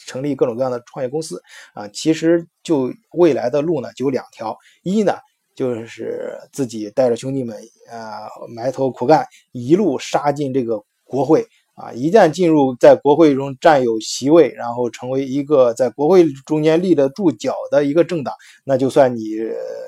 [0.06, 1.42] 成立各种各样的创业公司
[1.74, 1.88] 啊。
[1.88, 5.14] 其实就未来的路呢，就有两条：一呢
[5.54, 7.56] 就是自己带着兄弟们
[7.90, 11.46] 啊埋头苦干，一路杀进这个国会。
[11.76, 18.34] 啊，一旦进入在国会中占有席位，然后成为一个在国会中间立得住脚的一个政党，
[18.64, 19.22] 那就算你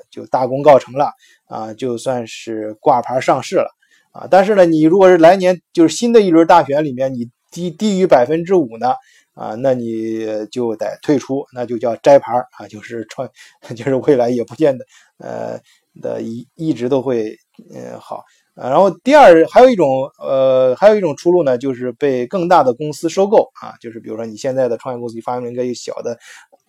[0.09, 1.11] 就大功告成了
[1.45, 3.69] 啊，就算是挂牌上市了
[4.11, 4.27] 啊。
[4.31, 8.95] 但是呢，你如果是来年就是新的一轮大选里面你低低于百分之五呢
[9.33, 13.29] 啊，那你就得退出，那就叫摘牌啊，就是创，
[13.75, 14.85] 就是未来也不见得
[15.19, 15.59] 呃
[16.01, 17.35] 的一一直都会
[17.73, 18.23] 嗯好。
[18.55, 26.15] 啊，然后第二还有一种呃，还有一种出路呢，就是被更大的公司收购啊，就是比如说你现在的创业公司发明了一个小的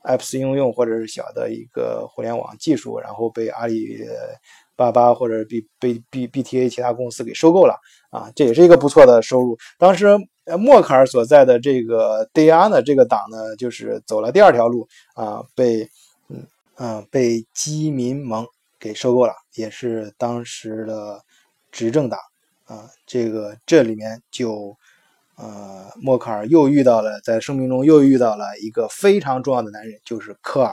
[0.04, 3.98] Apps 应用，或者是小的一个互联网技术，然后被阿里
[4.76, 7.74] 巴巴或者被被 B B T A 其他公司给收购了
[8.10, 9.56] 啊，这也是一个不错的收入。
[9.78, 10.06] 当时
[10.58, 15.88] 默克尔所在的这个 d 亚呢这个党呢，就是走了第二条路啊，被
[16.28, 18.46] 嗯嗯被基民盟
[18.78, 21.20] 给收购了，也是当时的。
[21.76, 22.20] 执政党
[22.66, 24.76] 啊，这个这里面就，
[25.36, 30.72] 呃，默克尔又遇到了，在生命中又遇到了一个非常重要的男人，就是科尔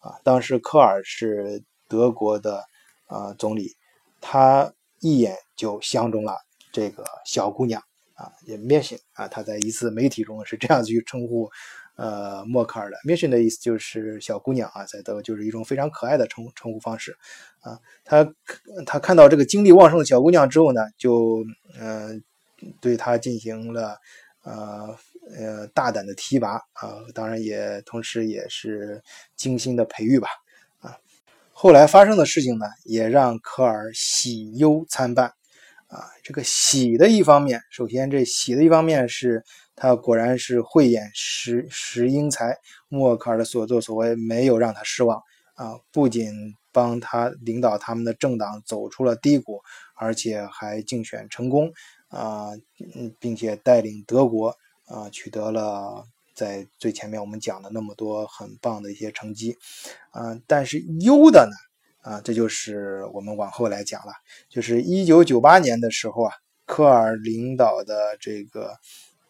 [0.00, 0.14] 啊。
[0.24, 2.64] 当时科尔是德国的
[3.10, 3.76] 啊总理，
[4.20, 6.38] 他一眼就相中了
[6.72, 7.82] 这个小姑娘
[8.14, 11.50] 啊，也 mission 啊，他在一次媒体中是这样去称呼。
[11.96, 17.14] 呃，默克尔的 mission 的意思就是小姑娘啊，在德就是一种非常可爱的称称呼方式
[17.60, 17.78] 啊。
[18.04, 18.26] 他
[18.86, 21.44] 他看到这个精力旺盛的小姑娘之后呢，就
[21.78, 22.22] 嗯
[22.80, 23.98] 对她进行了
[24.44, 24.96] 呃
[25.36, 29.02] 呃大胆的提拔啊，当然也同时也是
[29.36, 30.28] 精心的培育吧。
[31.62, 35.26] 后来发生的事情呢，也让科尔喜忧参半
[35.88, 36.08] 啊。
[36.22, 39.44] 这个喜的一方面，首先这喜的一方面是。
[39.76, 42.54] 他果然是慧眼识识英才，
[42.88, 45.18] 默克尔的所作所为没有让他失望
[45.54, 45.72] 啊！
[45.90, 46.30] 不仅
[46.70, 49.62] 帮他领导他们的政党走出了低谷，
[49.96, 51.72] 而且还竞选成功
[52.08, 52.50] 啊，
[52.94, 56.04] 嗯，并且带领德国啊取得了
[56.40, 59.56] 在最前面我们讲的那么多很棒的一些成绩
[60.10, 60.40] 啊。
[60.46, 61.54] 但是优的呢
[62.10, 64.12] 啊，这就是我们往后来讲了，
[64.48, 66.32] 就是一九九八年的时候啊，
[66.64, 68.74] 科尔领导的这个。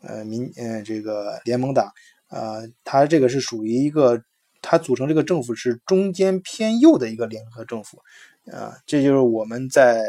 [0.03, 1.93] 呃，民呃，这个联盟党，
[2.31, 4.25] 呃，它这个是属于一个，
[4.63, 7.99] 它组成这个政府是中间偏右的一个联合政府，
[8.51, 10.03] 啊，这就是我们在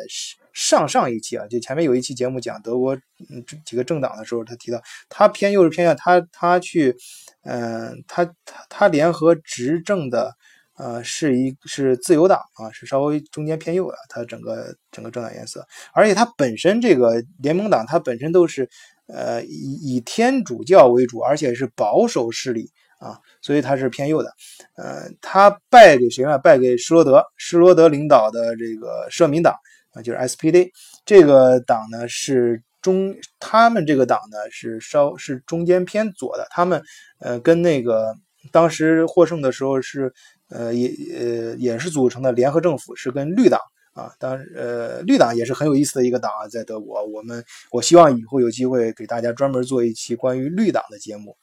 [0.53, 6.95] 上上一期啊，就前面有一期节目讲德国嗯几个政党的时候，他提到他偏右是偏向他他去，
[7.43, 10.33] 嗯，他他他联合执政的，
[10.77, 18.69] 呃，是一是自由党啊，是稍微中间偏右的，他整个整个政党颜色，而且他本身这个联盟党，它本身都是。
[19.13, 24.31] 呃，以以天主教为主，而且是保守势力啊，所以他是偏右的。
[24.77, 26.37] 呃，他败给谁呢？
[26.37, 29.53] 败给施罗德，施罗德领导的这个社民党
[29.93, 30.71] 啊，就是 SPD
[31.05, 36.47] 这个党呢是中，他们这个党呢是稍是中间偏左的。
[36.51, 36.81] 他们
[37.19, 38.15] 呃跟那个
[38.51, 40.13] 当时获胜的时候是
[40.49, 43.59] 呃也呃也是组成的联合政府，是跟绿党。
[43.93, 51.35] 啊，当，呃，绿党也是很有意思的一个党啊，在德国，我们我希望以后有机会给大家专门做一期关于绿党的节目。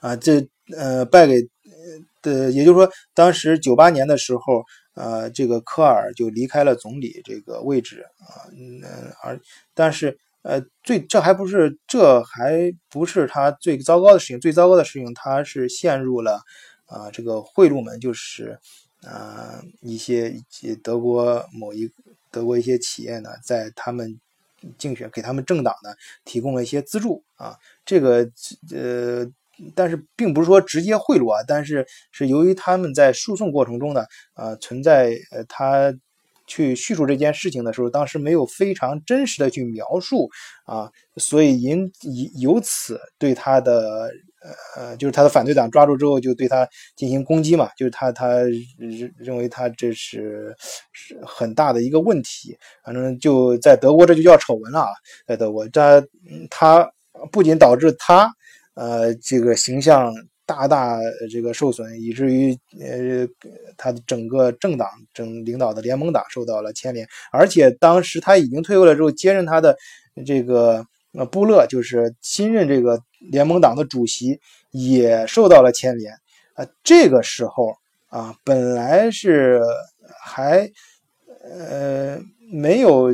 [0.00, 0.44] 啊，这
[0.76, 1.40] 呃败给
[2.22, 4.64] 的，也就是说，当时九八年的时候，
[4.96, 8.82] 呃，这个科尔就离开了总理这个位置啊，嗯，
[9.22, 9.40] 而
[9.72, 16.42] 但是呃，最这还不是这还不是他最糟糕的事情，最糟糕的事情，他是陷入了
[16.86, 18.58] 啊这个贿赂门，就是。
[19.02, 20.34] 啊，一些
[20.82, 21.88] 德国某一
[22.32, 24.18] 德国一些企业呢，在他们
[24.78, 28.28] 竞选给他们政党呢提供了一些资助啊，这个
[28.72, 29.24] 呃，
[29.74, 35.94] 但是并不是说直接贿赂啊，但是是由于他们在诉讼过程中呢，呃，存在呃他
[36.46, 40.28] 去叙述这件事情的时候，当时没有非常真实的去描述
[40.64, 44.08] 啊，所以引以由此对他的
[44.76, 48.28] 呃就是他的反对党抓住之后就对他进行攻击嘛，就是他他
[48.78, 50.54] 认认为他这是
[50.92, 54.90] 是很大的一个问题，反正就在德国这就叫丑闻了啊，
[55.26, 56.06] 在德国这
[56.48, 56.88] 他
[57.32, 58.30] 不仅导致他
[58.76, 60.14] 呃这个形象
[60.46, 60.96] 大大
[61.28, 63.26] 这个受损，以至于呃
[63.76, 69.76] 他的整个政党整领导的联盟党受到了牵连，而且当时他已经退位了之后接任他的
[70.24, 70.86] 这个。
[71.18, 74.38] 呃布勒就是新任这个联盟党的主席，
[74.70, 76.12] 也受到了牵连
[76.52, 76.66] 啊。
[76.84, 77.74] 这个时候
[78.08, 79.62] 啊，本来是
[80.22, 80.70] 还
[81.42, 82.20] 呃
[82.52, 83.08] 没有，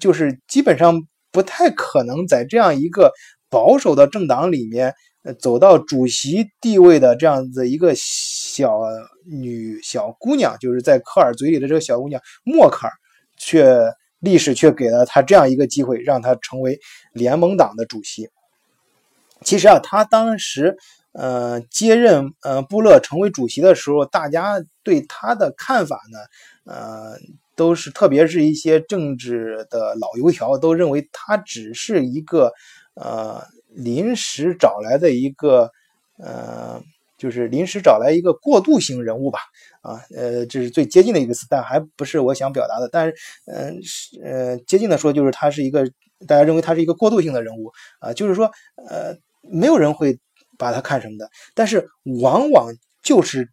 [0.00, 3.12] 就是基本上不太可能在这样一个
[3.52, 4.92] 保守的政党里面
[5.38, 8.80] 走到主席地位的这样子一个小
[9.24, 12.92] 女小姑娘，就是在科尔嘴里的这个小姑娘默克尔，
[13.36, 13.76] 却。
[14.24, 16.78] 历史却给了她这样一个机会，让她成为
[17.12, 18.28] 联盟党的主席。
[19.42, 20.76] 其实啊，她当时
[21.10, 27.18] 呃接任呃布勒成为主席的时候，大家对他的看法呢，呃，
[27.56, 32.52] 都是特别是一些政治的老油条，都认为他只是一个
[32.94, 35.70] 呃临时找来的一个
[36.18, 36.82] 呃。
[37.18, 39.38] 就是临时找来一个过渡型人物吧，
[39.80, 42.88] 啊，呃，这是最接近的一个词，但还不是我想表达的。
[42.90, 43.14] 但是，
[43.46, 45.88] 嗯，是呃，接近的说，就是他是一个
[46.26, 48.50] 大家认为他是一个过渡性的人物啊，就是说，
[48.88, 50.18] 呃，没有人会
[50.58, 51.30] 把他看什么的。
[51.54, 51.88] 但是，
[52.20, 52.74] 往往
[53.04, 53.48] 就是，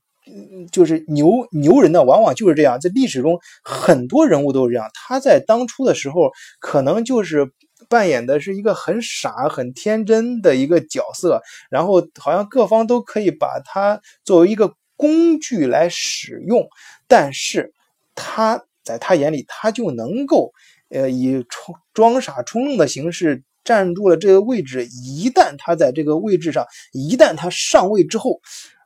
[0.71, 2.79] 就是牛牛人呢，往往就是这样。
[2.79, 4.89] 在历史中，很多人物都是这样。
[4.95, 7.51] 他在当初的时候，可能就是。
[7.87, 16.67] 扮演的是一个很傻、很天真的一个角色，然后好像各方都可以把他作为一个工具来使用，
[17.07, 17.73] 但是
[18.15, 20.51] 他在他眼里，他就能够，
[20.89, 24.85] 呃，以充装傻充愣的形式站住了这个位置。
[24.85, 28.41] 一旦他在这个位置上，一旦他上位之后，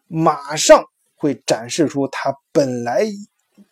[0.08, 0.84] 马上
[1.16, 3.08] 会展示出他本来。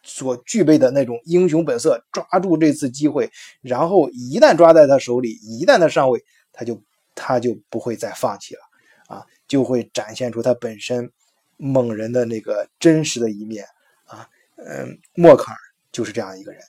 [0.03, 3.29] 所具备的那种英雄本色，抓住这次机会，
[3.61, 6.19] 然后一旦抓在他手里，一旦他上位，
[6.51, 6.81] 他就
[7.13, 8.61] 他就不会再放弃了
[9.07, 11.11] 啊，就会展现出他本身
[11.57, 13.63] 猛人的那个真实的一面
[14.05, 14.27] 啊。
[14.57, 15.57] 嗯，默克尔
[15.91, 16.61] 就是这样一个人，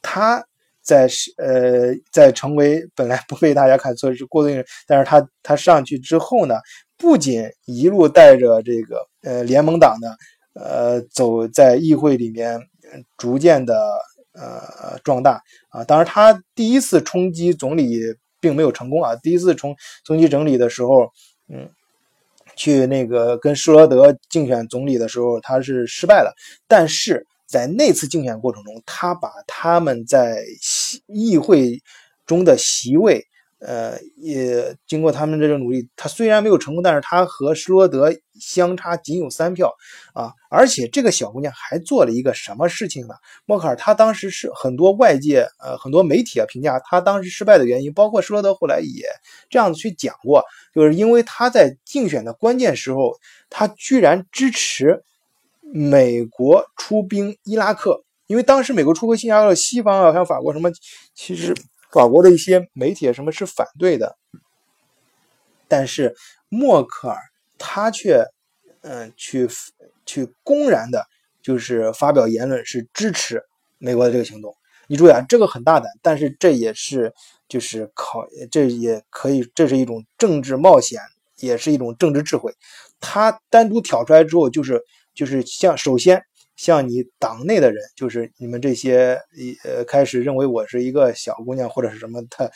[0.00, 0.42] 他
[0.80, 6.58] 在是呃在成为本来不被大家看作是过渡人，但是他他上去之后呢，
[6.96, 10.16] 不仅一路带着这个呃联盟党的。
[10.54, 12.58] 呃，走在议会里面，
[13.16, 13.98] 逐渐的
[14.32, 15.84] 呃壮大啊。
[15.84, 18.00] 当然，他第一次冲击总理
[18.40, 19.14] 并没有成功啊。
[19.16, 21.10] 第一次冲冲击总理的时候，
[21.48, 21.68] 嗯，
[22.56, 26.34] 去那个跟施罗德竞选总理的时候，他是失败了。
[26.66, 30.42] 但是在那次竞选过程中，他把他们在
[31.06, 31.80] 议会
[32.26, 33.27] 中的席位。
[33.60, 39.74] 呃，也经过他们这个努力，他虽然没有成功，但是他和施罗德相差仅有三票
[40.14, 40.32] 啊！
[40.48, 43.14] 而且这个小姑娘还做了一个什么事情呢？
[43.46, 49.04] 默克尔她当时是很多外界呃很多媒体啊评价她当时失败的原因，包括施罗德后来也
[49.50, 53.16] 这样子去讲过，就是因为她在竞选的关键时候，
[53.50, 55.02] 她居然支持
[55.62, 60.70] 美国出兵伊拉克，因为当时美国出兵伊拉克，西方啊，像法国什么，
[61.12, 61.56] 其实。
[61.92, 64.16] 法国的一些媒体什么是反对的，
[65.66, 66.14] 但是
[66.48, 67.18] 默克尔
[67.58, 68.24] 他却
[68.82, 69.48] 嗯去
[70.04, 71.06] 去公然的，
[71.42, 73.42] 就是发表言论是支持
[73.78, 74.54] 美国的这个行动。
[74.86, 77.12] 你注意啊，这个很大胆，但是这也是
[77.48, 81.00] 就是考，这也可以，这是一种政治冒险，
[81.36, 82.54] 也是一种政治智慧。
[83.00, 84.82] 他单独挑出来之后，就是
[85.14, 86.22] 就是像首先。
[86.58, 89.16] 像你党内的人，就是你们这些
[89.64, 92.50] 呃，开始认为我是一个小姑娘或者是什么，的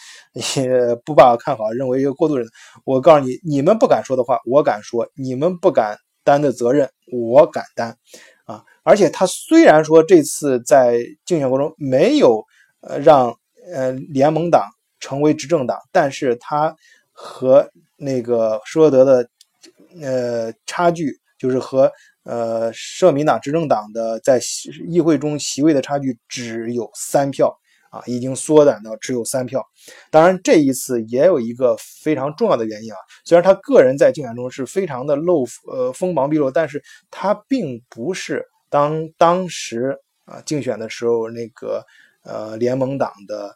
[0.57, 0.69] 也
[1.05, 2.45] 不把我看好，认为一个过渡人。
[2.85, 7.97] 我告诉你，你们不敢说的话，我敢说；你们不敢担的责任，我敢担。
[8.45, 8.65] 啊！
[8.83, 12.45] 而且他虽然说这次在竞选过程中没有
[12.81, 13.33] 呃让
[13.73, 14.65] 呃联盟党
[14.99, 16.75] 成为执政党，但是他
[17.13, 19.29] 和那个施罗德的
[20.03, 21.89] 呃差距，就是和。
[22.25, 24.41] 呃，社民党执政党的在
[24.89, 27.53] 议会中席位的差距只有三票
[27.91, 29.65] 啊，已经缩短到只有三票。
[30.11, 32.97] 当然，这一次也有一个非常重要的原因啊。
[33.25, 41.85] 虽然他个人在竞选中是非常的露呃锋芒毕露，但是他并不是当当时啊竞选的时候那个
[42.25, 43.55] 呃联盟党的。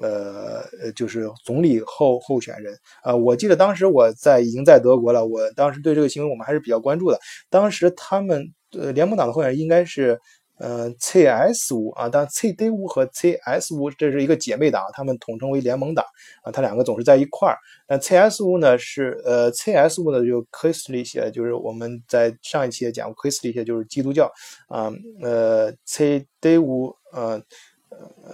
[0.00, 0.62] 呃，
[0.96, 7.18] 就是总理候候选人啊，我记得当时我在已经在德国了，我当时对这个新闻我们还是比较关注的。
[7.50, 10.18] 当时他们呃联盟党的候选人应该是
[10.56, 16.04] 呃，CS 五啊，但 CD 五和 CS 五这是一个姐妹党，他们统称为联盟党
[16.44, 17.58] 啊，他两个总是在一块儿。
[17.88, 24.30] 但 CS 五呢是呃，CS 五呢就 Christian，就是我们在上一期也讲过，Christian 就是基督教
[24.68, 27.42] 啊，呃，CD 五呃呃，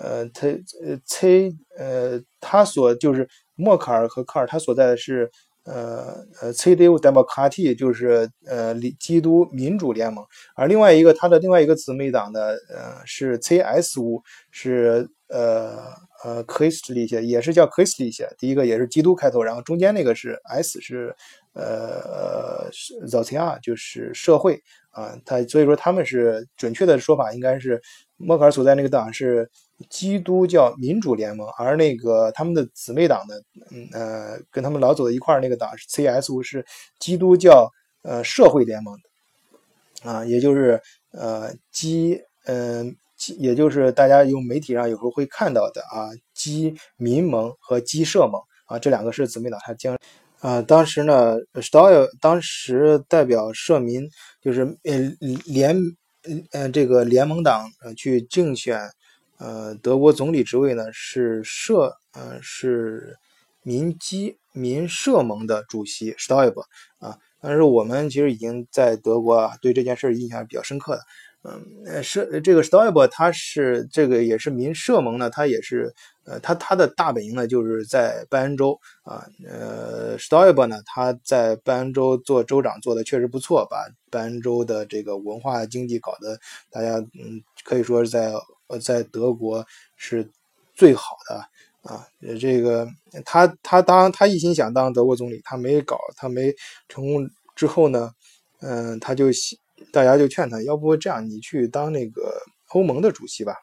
[0.03, 5.31] 呃他呃 C 呃他所就是默克尔和科尔他所在的是。
[5.65, 10.25] 呃呃，CDU Democracy 就是呃基督民主联盟，
[10.57, 12.41] 而另外一个他的另外一个姊妹党呢，
[12.75, 15.77] 呃是 CSU，是呃
[16.25, 17.87] 呃 c h r i s t l i c h 也是叫 c h r i
[17.87, 21.15] s t l i c h 第一个也是基督开头，然后中间那个是 S 是
[21.53, 22.71] 呃
[23.07, 27.81] z o c i a 就是社会啊，它所以说他们是准确的说法应该是
[28.21, 29.51] 默克尔所在那个党是。
[29.89, 33.35] 基督教民主联盟，而那个他们的姊妹党呢，
[33.71, 36.63] 嗯呃，跟他们老走在一块儿那个党是 CSU，是
[36.99, 37.67] 基督教
[38.03, 38.95] 呃社会联盟
[40.03, 40.79] 的，啊，也就是
[41.13, 49.97] 呃基嗯基，也就是大家用媒体上有时候会看到的啊，基民盟和基社盟啊，这两个是姊妹党，它将
[50.41, 54.07] 啊，当时呢 s t a l 当时代表社民，
[54.43, 54.99] 就是呃
[55.47, 55.75] 联
[56.53, 58.91] 嗯这个联盟党呃去竞选。
[59.39, 63.17] 呃，德国总理职位呢是社，呃是
[63.63, 66.61] 民基民社盟的主席 s t a b
[66.99, 71.03] 啊，但是我们其实已经在德国啊，对这件事印象比较深刻的。
[71.43, 86.39] 嗯，社这个 s t a b 他是这个也是民社盟呢，他也是呃，他他的大本营呢就是在拜恩州啊，呃 s t a b 呢他在拜恩州做州长做的确实不错，把拜恩州的这个文化经济搞得
[86.71, 88.33] 大家嗯可以说是在。
[88.73, 89.67] 呃，在德国
[89.97, 90.31] 是
[90.77, 91.35] 最好的
[91.83, 92.07] 啊！
[92.41, 92.87] 这个
[93.25, 96.55] 他他当他一心想当德国总理，他没搞，他没
[96.89, 98.13] 成功之后呢，
[98.61, 99.27] 嗯，他就
[99.93, 102.33] 大家就劝他，要不这样，你去当那个
[102.69, 103.55] 欧盟的主席吧。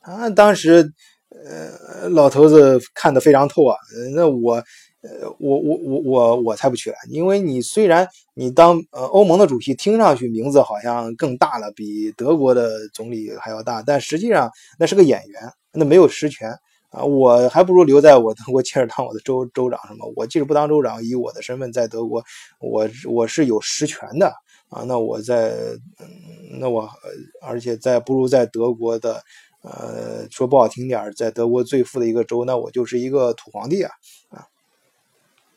[0.00, 0.92] 啊，当时
[1.30, 3.76] 呃，老头子看得非常透啊，
[4.14, 4.62] 那我。
[5.02, 15.40] 呃，我我我我我才不去，因为你虽然你当呃欧盟的主席，听上去名字好像更大了，比德国的总理还要大，但实际上那是个演员，
[15.72, 16.50] 那没有实权
[16.90, 17.04] 啊。
[17.04, 20.12] 我还不如留在我德国接着当我的州州长什么。
[20.16, 22.24] 我即使不当州长，以我的身份在德国，
[22.58, 24.34] 我我是有实权的
[24.68, 24.84] 啊。
[24.84, 25.54] 那我在，
[26.60, 26.88] 那我
[27.42, 29.22] 而且在不如在德国的，
[29.62, 33.90] 呃，说不好听点，在德国最富的一个州，那我就是一个土皇帝啊
[34.30, 34.46] 啊。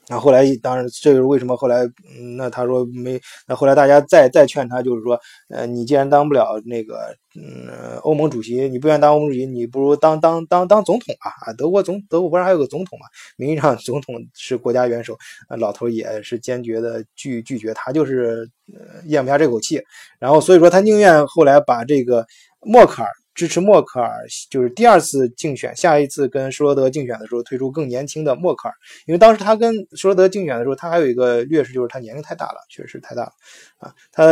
[0.10, 1.84] 那后来，当然，这就是为什么后来，
[2.18, 11.30] 嗯那他说没，那后来大家再再劝他，就是说，呃，你既然当不了那个，嗯，欧盟主席，你不愿意当欧盟主席，你不如当当当当总统啊！
[11.46, 13.06] 啊，德国总德国不是还有个总统嘛？
[13.38, 15.16] 名义上总统是国家元首，
[15.60, 19.80] 老头也是坚决的拒拒绝，他就是呃咽不下这口气，
[20.18, 22.26] 然后所以说他宁愿后来把这个
[22.62, 23.10] 默克尔。
[23.40, 24.12] 支持默克尔，
[24.50, 28.76] 就是第二次竞选，下一次跟施罗德竞选的时候推出更年轻的默克尔，
[29.06, 33.32] 因为当时他跟施罗德竞选的时候，他还有一个劣势，就是他年龄太大了，确实太大了
[33.78, 33.94] 啊。
[34.12, 34.26] 他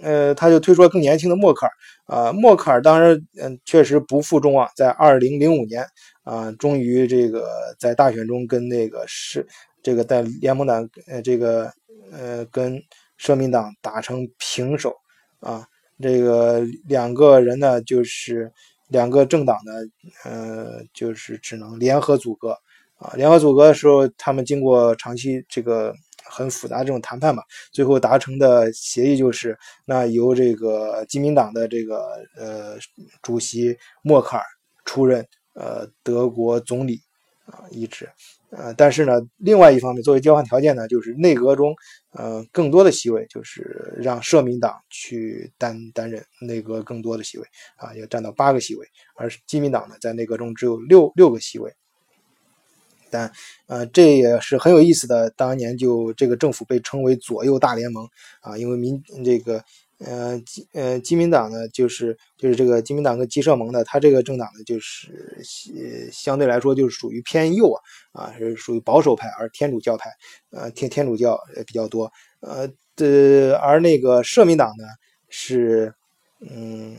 [0.00, 1.72] 呃，他就推出了更年轻的默克尔
[2.06, 2.32] 啊。
[2.32, 5.84] 默克尔当时嗯，确实不负众望，在二零零五年
[6.22, 7.48] 啊，终于这个
[7.80, 9.44] 在大选中跟那个是
[9.82, 11.72] 这个在联盟党呃这个
[12.12, 12.80] 呃跟
[13.16, 14.94] 社民党打成平手
[15.40, 15.66] 啊。
[16.00, 18.52] 这个两个人呢，就是
[18.88, 19.72] 两个政党呢，
[20.24, 22.56] 呃，就是只能联合组阁
[22.98, 23.12] 啊。
[23.16, 25.92] 联合组阁的时候，他们经过长期这个
[26.24, 27.42] 很复杂这种谈判嘛，
[27.72, 32.76] 最后达成的协议就是，那由这个基民党的这个呃
[33.22, 34.44] 主席默克尔
[34.84, 37.00] 出任呃德国总理
[37.46, 38.08] 啊一职。
[38.50, 41.74] 呃，但是呢，另外一方面，作为交换条件呢，就是内阁中，
[42.18, 47.46] 呃，更多的席位就是让社民党去担担任内阁更多的席位
[47.76, 51.72] 啊，要占到八个席位，而基民党呢，在内阁中只有六六个席位。
[53.08, 53.32] 但，
[53.68, 58.08] 呃，这也是很有意思的，当年就这个政府被称为左右大联盟
[58.40, 59.64] 啊，因为民这个。
[59.98, 60.40] 呃，
[60.74, 65.38] 呃基民党呢，就是就是这个基民党跟基社盟的，他这个政党呢，就是
[65.74, 67.72] 呃相对来说就是属于偏右
[68.12, 70.10] 啊，啊是属于保守派，而天主教派，
[70.50, 74.84] 呃天天主教比较多，呃的而那个社民党呢
[75.28, 75.92] 是，
[76.48, 76.96] 嗯，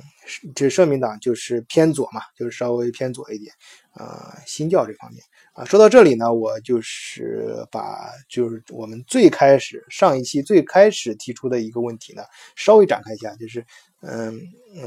[0.53, 3.53] 这社民党就是偏左嘛，就是稍微偏左一点，
[3.93, 5.23] 啊新教这方面。
[5.59, 12.23] 啊，说到这里呢，我就是把就是我们最开始上一期最开始提出的一个问题呢，
[12.55, 13.65] 稍微展开一下，就是
[14.01, 14.39] 嗯，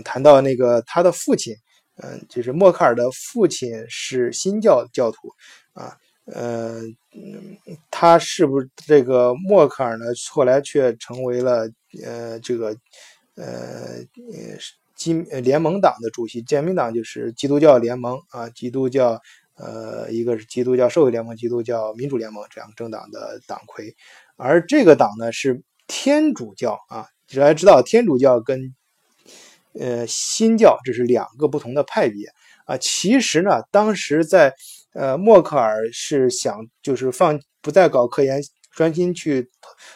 [0.03, 1.55] 谈到那个他的父亲，
[1.97, 5.29] 嗯，就是默克尔的父亲是新教教徒
[5.75, 5.95] 啊，
[6.25, 6.81] 呃，
[7.91, 10.07] 他是不是这个默克尔呢？
[10.31, 11.71] 后来却成为了
[12.03, 12.69] 呃这个
[13.35, 13.45] 呃
[14.33, 14.57] 呃
[14.97, 19.21] 基联盟党的主席，建民党就是基督教联盟啊，基督教
[19.57, 23.95] 呃一个是基督教社会联盟，基督教民主联盟这样政党的党魁，
[24.37, 28.75] 而这个党呢是天主教啊，大家知道天主教跟
[29.79, 32.27] 呃新教这是两个不同的派别
[32.67, 34.53] 啊，其实呢当时在
[34.95, 38.43] 呃默克尔是想就是放不再搞科研。
[38.75, 39.51] 专心去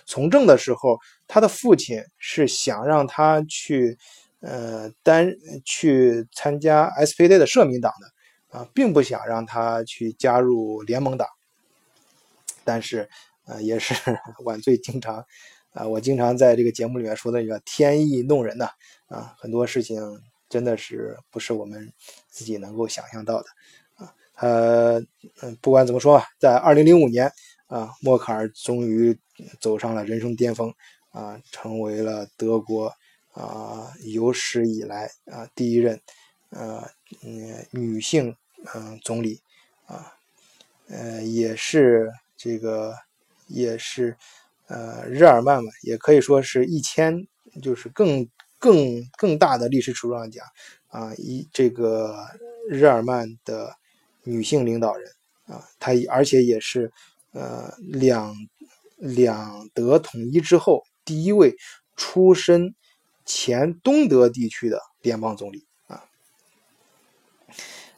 [0.04, 3.96] 从政的时候，他的父亲是想让他去，
[4.40, 5.32] 呃，担
[5.64, 8.07] 去参加 SPD 的社民党的，
[8.57, 11.28] 啊，并不想让他去加入联盟党。
[12.64, 13.09] 但是，
[13.44, 13.94] 呃，也是
[14.44, 15.24] 晚醉经常，
[15.72, 18.70] 啊，我经常在这个节目里面说的一个天意弄人呐，
[19.09, 20.00] 啊，很多事情
[20.48, 21.92] 真的是不是我们
[22.30, 23.46] 自己能够想象到的，
[23.96, 24.98] 啊，呃，
[25.42, 27.30] 嗯，不管怎么说吧，在二零零五年。
[27.68, 29.18] 啊，默克尔终于
[29.61, 30.72] 走上了人生巅峰，
[31.11, 32.94] 啊，成为了德国
[33.32, 36.00] 啊有史以来啊第一任
[36.50, 36.88] 呃
[37.24, 38.36] 嗯女性
[38.74, 39.40] 嗯总理，
[39.86, 40.12] 啊，
[40.88, 42.94] 呃也是这个
[43.46, 44.16] 也是
[44.68, 47.26] 呃日耳曼嘛，也可以说是一千
[47.62, 48.28] 就是更
[48.59, 50.44] 更更大的历史尺度上讲
[50.88, 52.26] 啊，一这个
[52.68, 53.76] 日耳曼的
[54.22, 55.11] 女性领导人
[55.46, 56.92] 啊，她而且也是。
[57.32, 58.34] 呃，两
[58.96, 61.54] 两德统一之后，第一位
[61.94, 62.74] 出身
[63.26, 65.66] 前东德地区的联邦总理。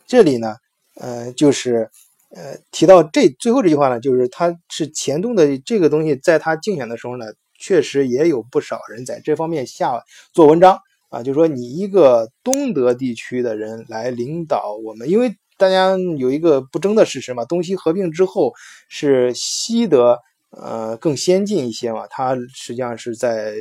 [0.09, 0.57] 这里呢，
[0.97, 1.89] 呃，就是
[2.35, 7.27] 呃提到这最后这句话呢，就是他是前东的这个东西，在他竞选的时候呢，
[7.61, 10.03] 确实也有不少人在这方面下
[10.33, 10.77] 做文章
[11.11, 15.37] 啊，就说你一个东德地区的人来领导我们，因为。
[15.61, 18.53] 大家有一个不争的事实嘛，东西合并之后
[18.89, 20.17] 是西德
[20.51, 23.57] 呃更先进一些嘛，它实际上是在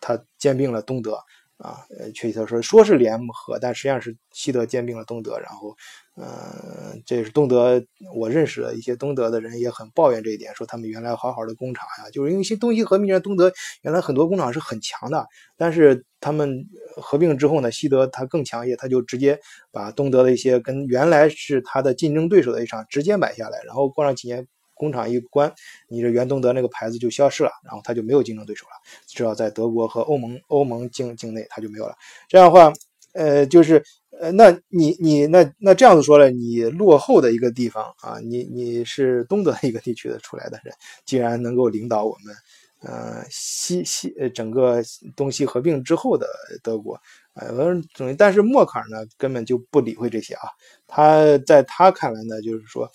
[0.00, 1.18] 它兼并了东德。
[1.58, 5.76] 啊，呃，确切的说说是联合，但实际上是西德兼并了东德，然后，
[6.16, 7.82] 嗯，这是东德，
[8.14, 13.52] 我认识的一些东德的人也很抱怨这一点，说他们原来好好的工厂呀，就是因为新东西合并，东德
[13.82, 16.64] 原来很多工厂是很强的，但是他们
[16.96, 19.38] 合并之后呢，西德它更强一些，他就直接
[19.72, 24.46] 把东德的一些跟原来是他的竞争对手的一场直接买下来，然后过上几年。
[24.78, 25.52] 工厂一关，
[25.88, 28.72] 你这原东德那个牌子就消失了，然后他就没有竞争对手了。
[29.06, 31.94] 至少在德国和欧盟欧盟境境内，他就没有了。
[32.28, 32.72] 这样的话，
[33.12, 33.82] 呃，就是
[34.20, 40.72] 呃，那你你那那这样子说了，你落后的一个地方啊，你你是东德一个地区的出来的人，
[41.04, 42.34] 竟然能够领导我们，
[42.82, 44.80] 呃，西西呃整个
[45.16, 46.26] 东西合并之后的
[46.62, 47.00] 德国，
[47.34, 50.48] 呃，总但是默克尔呢根本就不理会这些啊，
[50.86, 52.90] 他在他看来呢，就是说。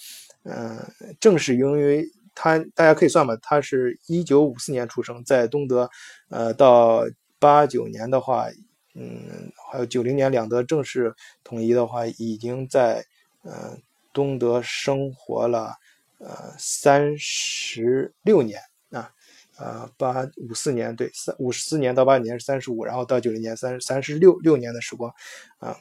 [0.46, 0.78] 嗯，
[1.22, 5.90] 正是因为他，大家可以算吧，他是一九五四年出生在东德，
[6.28, 7.06] 呃，到
[7.40, 8.48] 八九年的话，
[8.94, 11.16] 嗯，还有九零年两德正式
[11.46, 13.06] 统一的话，已经在
[13.44, 13.78] 呃
[14.12, 15.76] 东德生活了
[16.18, 18.60] 呃三十六年
[18.92, 19.10] 啊，
[19.58, 25.14] 呃八五四年对三五四年到八九年是三十五，然后到九零年三三十六六年的时光
[25.60, 25.78] 啊，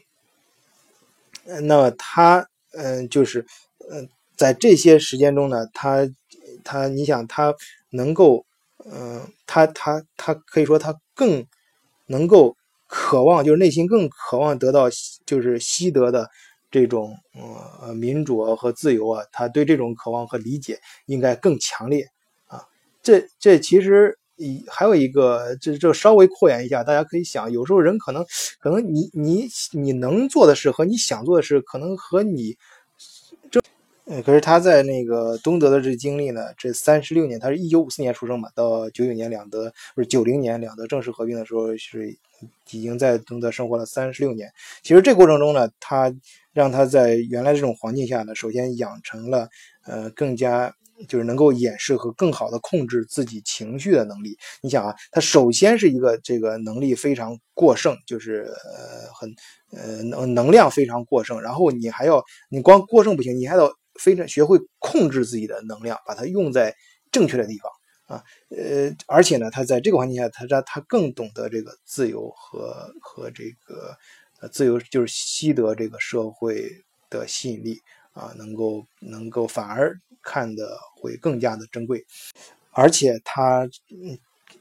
[1.62, 3.44] 那么他嗯就是
[3.90, 4.08] 嗯。
[4.36, 6.08] 在这些时间中呢，他
[6.64, 7.54] 他，你想他
[7.90, 8.44] 能够，
[8.90, 11.46] 嗯，他他他可以说他更
[12.06, 12.56] 能够
[12.86, 14.88] 渴望，就是内心更渴望得到，
[15.26, 16.28] 就是西德的
[16.70, 17.16] 这种
[17.80, 22.06] 呃民主和自由啊，他对这种渴望和理解应该更强烈
[22.46, 22.64] 啊。
[23.02, 28.24] 这这其实一还有一个，这这稍微扩延一下，大家可以想，有时候人可能
[28.58, 32.56] 可能你你你能做的事和你想做的事，可能和你。
[34.20, 42.10] 可是他在那个东德的这经历呢，这三十六年，他是一九五四年出生嘛，到九九年两德不是九零年两德正式合并的时候，是
[42.72, 44.52] 已经在东德生活了三十六年。
[44.82, 46.12] 其实这过程中呢，他
[46.52, 49.48] 让他在原来这种环境下呢，首先养成了
[49.86, 50.74] 呃更加
[51.08, 54.36] 就是能够掩饰和更好的控制自己情绪的能力。
[54.60, 59.34] 你想啊，他首先是一个这个能力非常过剩，就是呃很
[59.70, 63.72] 呃能能量非常过剩，然后你还要你光过剩不行，你还要。
[63.98, 66.74] 非常学会控制自己的能量，把它用在
[67.10, 67.70] 正确的地方
[68.06, 73.96] 啊，呃，而且呢，他在这个环境下，他他他更懂得这个自由和和这个
[74.40, 76.70] 呃自由，就是习得这个社会
[77.10, 77.80] 的吸引力
[78.12, 82.04] 啊，能够能够反而看的会更加的珍贵，
[82.70, 83.68] 而且他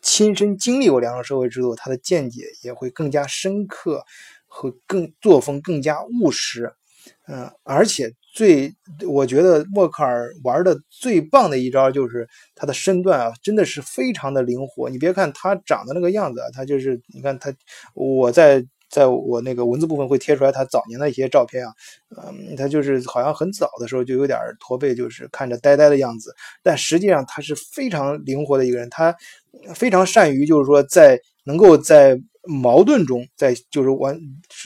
[0.02, 4.06] 亲身经历过两种社会制度，他的见解也会更加深刻
[4.48, 6.74] 和更作风更加务实。
[7.28, 8.74] 嗯，而且最，
[9.08, 14.90] 我觉得默克尔玩的最棒的一招就是他的身段啊，真的是非常的灵活。
[14.90, 17.54] 你别看他长的那个样子啊，他就是你看他，
[17.94, 21.74] 我在在我那个文字部分会贴出来他早年的一些照片啊，
[22.24, 29.16] 嗯，他就是好像很早的时候就有点驼背，就是看着呆呆的样子，但实际上他是非常灵活的一个人，他
[29.76, 32.20] 非常善于就是说在能够在。
[32.46, 34.20] 矛盾中，在就是完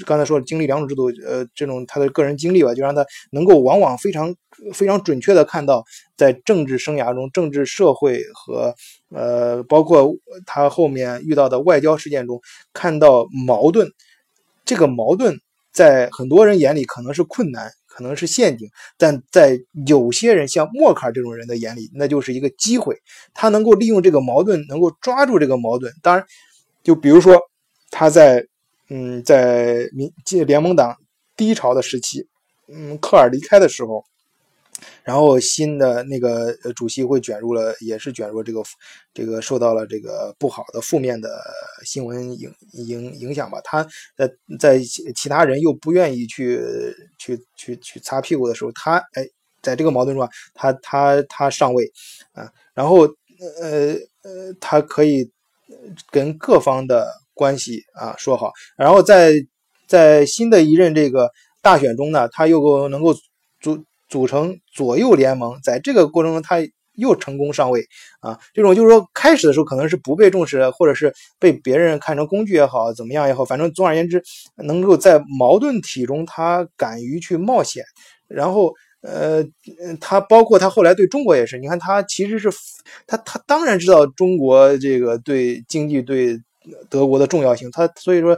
[0.05, 4.33] 刚才说经历两种制度，呃，这种他的个人经历吧，就让他能够往往非常
[4.73, 5.83] 非常准确的看到，
[6.15, 8.73] 在政治生涯中、政治社会和
[9.13, 10.09] 呃，包括
[10.45, 12.39] 他后面遇到的外交事件中，
[12.71, 13.91] 看到矛盾。
[14.63, 15.37] 这个矛盾
[15.73, 18.67] 在很多人眼里可能是困难，可能是陷阱，
[18.97, 22.95] 但在有些人像默克尔这种人的眼里，那就是一个机会。
[23.33, 25.93] 他能够利用这个矛盾，能够抓住这个矛盾。
[26.01, 26.25] 当然，
[26.83, 27.39] 就比如说。
[27.91, 28.45] 他在，
[28.89, 30.11] 嗯，在民
[30.45, 30.97] 联盟党
[31.37, 32.27] 低潮的时期，
[32.67, 34.03] 嗯，科尔离开的时候，
[35.05, 38.61] 然后新的那个主席会卷入了，也是卷入这个
[39.13, 41.29] 这个受到了这个不好的负面的
[41.85, 43.61] 新闻影影影响吧。
[43.63, 43.87] 他
[44.17, 44.29] 在
[44.59, 44.79] 在
[45.15, 46.59] 其他人又不愿意去
[47.17, 49.25] 去去去擦屁股的时候，他哎，
[49.61, 51.89] 在这个矛盾中，他他他上位
[52.33, 53.03] 啊，然后
[53.61, 53.93] 呃
[54.23, 55.29] 呃，他可以
[56.11, 57.07] 跟各方的。
[57.37, 59.33] 关系啊说好，然后在
[59.87, 61.29] 在新的一任这个
[61.61, 63.13] 大选中呢，他又够能够
[63.59, 63.83] 组
[64.15, 66.55] 组成左右联盟，在这个过程中他
[66.93, 67.85] 又成功上位
[68.21, 68.39] 啊。
[68.53, 74.23] 这种就是说开始的时候可能是不被重视，或者是被别人看成工具也好，怎么样也好，反正总而言之，
[74.55, 77.83] 能够在矛盾体中他敢于去冒险，
[78.29, 78.73] 然后。
[79.01, 79.45] 呃，
[80.01, 82.49] 他包括他后来对中国也是，你看他其实是
[83.05, 86.39] 他他当然知道中国这个对经济对。
[86.89, 88.35] 德国的重要性，他所以说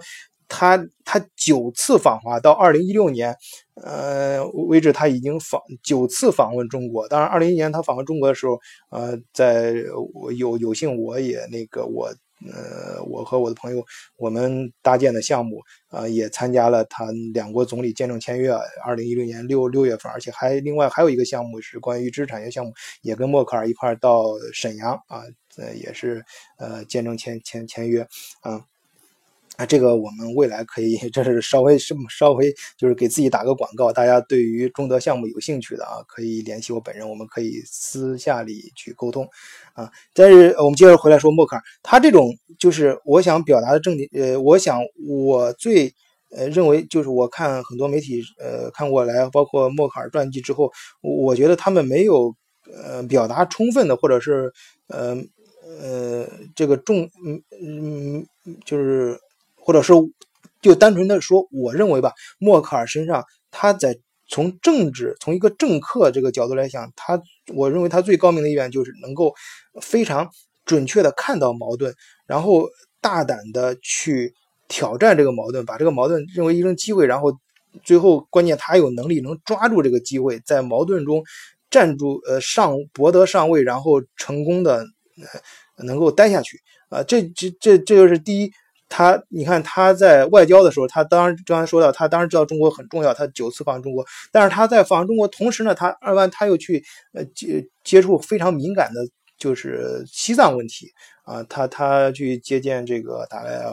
[0.48, 3.36] 他他九次访华，到二零一六年，
[3.76, 7.08] 呃为止他已经访九次访问中国。
[7.08, 9.76] 当然，二零一年他访问中国的时候，呃，在
[10.14, 12.08] 我有有幸我也那个我
[12.46, 13.84] 呃我和我的朋友
[14.18, 18.52] 我们搭建的项目呃也参加了他两国总理见证签约。
[18.86, 22.72] 二零一六年六六月份，而且还另外还有一个项目是关于知识产权项目，
[23.02, 24.24] 也跟默克尔一块到
[24.54, 25.24] 沈阳啊。
[25.58, 26.24] 呃，也是
[26.60, 28.08] 呃，见证签签签约
[28.42, 28.62] 啊
[29.58, 39.28] 啊，这个我们未来可以， 这是稍微是稍微就是给自己打个广告，大家对于中德项目有兴趣的啊，可以联系我本人，我们可以私下里去沟通
[39.74, 39.92] 啊。
[40.14, 42.30] 但是我们接着回来说默克尔，他这种
[42.60, 45.92] 就是我想表达的重点，呃，我想我最
[46.32, 52.36] 呃认为就是我看很多媒体呃看过来，包括默克尔传记之后，我觉得他们没有
[52.72, 54.54] 呃表达充分的，或者是
[54.90, 55.18] 呃。
[55.82, 58.26] 呃，这个重，嗯嗯，
[58.66, 59.20] 就是，
[59.68, 59.92] 或者是
[60.62, 64.00] 就单纯的说，我认为吧，默克尔身上，他在
[64.30, 67.22] 从政治，从一个政客这个角度来讲，他，
[67.54, 69.36] 我认为他最高明的一点就是能够
[69.82, 70.30] 非常
[70.64, 71.94] 准确的看到矛盾，
[72.26, 72.64] 然后
[73.02, 74.34] 大胆的去
[74.70, 77.38] 挑战这个矛盾，把这个矛盾认为一种机会，然后
[77.84, 81.22] 最后关键他有能力能抓住这个机会，在矛盾中
[81.70, 84.86] 站住，呃，上博得上位，然后成功的。
[85.84, 86.60] 能够待下去
[86.90, 88.52] 啊，这这这这就是第一。
[88.90, 94.06] 他你看他在外交的时候，他当然刚才说到，他当然知道中国很重要，他九次访中国。
[94.32, 96.84] 但是他在访中国同时呢，他二万他又去
[97.14, 99.02] 呃接接触非常敏感的，
[99.38, 100.92] 就是西藏问题
[101.24, 101.44] 啊。
[101.44, 103.66] 他他去接见这个大概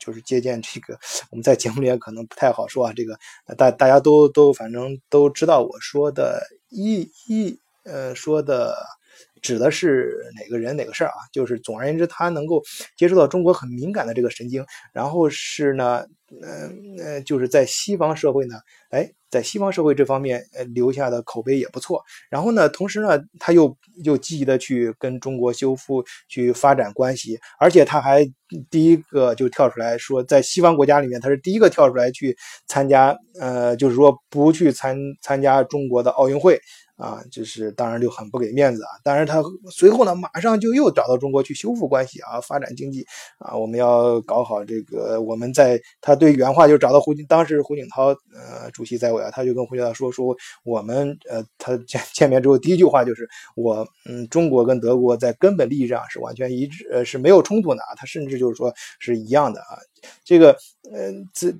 [0.00, 0.98] 就是接见这个，
[1.30, 2.92] 我们在节目里可能不太好说啊。
[2.94, 3.18] 这个
[3.56, 8.74] 大大家都都反正都知道我说的一一呃说的。
[9.42, 11.18] 指的是哪个人哪个事儿啊？
[11.32, 12.62] 就是总而言之，他能够
[12.96, 16.04] 接触到中国很敏感的这个神经，然后是呢，
[16.42, 16.70] 呃
[17.04, 18.56] 呃，就是在西方社会呢，
[18.90, 22.02] 哎，在西方社会这方面，呃，留下的口碑也不错。
[22.30, 28.26] 然后呢，同时呢，他又又积极的去跟中国修复、去发展关系，而且他还
[28.70, 36.58] 第一个就跳出来说，在西方国家里面，他是第一个跳出来去参加，呃，就是说不去参参加中国的奥运会。
[36.96, 38.88] 啊，就是当然就很不给面子啊。
[39.04, 43.06] 当然他随后呢，马上就又找到中国去修复关系啊，发展经济
[43.38, 43.54] 啊。
[43.54, 45.20] 我们要搞好这个。
[45.20, 50.34] 我们在他对原话就找到胡锦，当时胡锦涛呃主席在位啊，他就跟胡锦涛说说
[50.64, 57.94] 我们呃他见见面之后第一句话就是我嗯中国跟德国在根本利益上是完全一致呃是没有冲突的啊。
[57.96, 59.76] 他甚至就是说是一样的啊。
[60.24, 60.56] 这个
[60.92, 61.54] 嗯这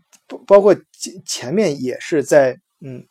[0.47, 3.07] 包括前前面也是在嗯。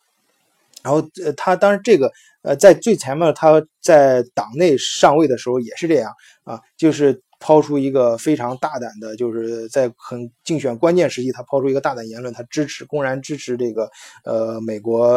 [0.85, 2.11] 然后，呃，他当然这个，
[2.43, 6.11] 呃，在最前面，他在党内上位的时候也是这样
[6.43, 13.89] 啊，就是抛出一个非常大胆的，就是在很竞选关键时期，他抛出一个大胆言论，他支持公然支持这个，
[14.25, 15.07] 呃，美国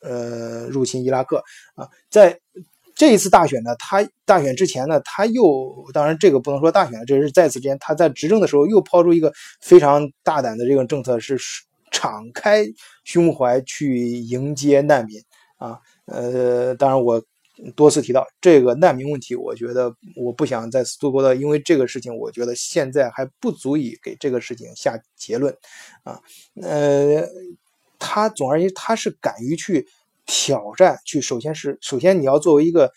[0.00, 1.44] 呃入侵伊拉克
[1.74, 2.40] 啊，在
[2.94, 11.36] 这一次大选呢，他大选之前呢，他又当然这个不能说大选，这是在此之前他在执政的时候又抛出一个非常大胆的这个政策，是
[11.90, 12.64] 敞开
[13.04, 15.20] 胸怀去迎接难民
[15.56, 17.22] 啊，呃，当然我。
[17.76, 25.54] 多次提到这个难民问题，我觉得我不想再多说的，因为这个事情，我觉得现在还不足以给这个事情下结论
[26.02, 26.18] 啊。
[26.62, 27.22] 呃，
[27.98, 29.86] 他总而言之，他是敢于去
[30.24, 32.90] 挑战，去首先是首先你要作为一个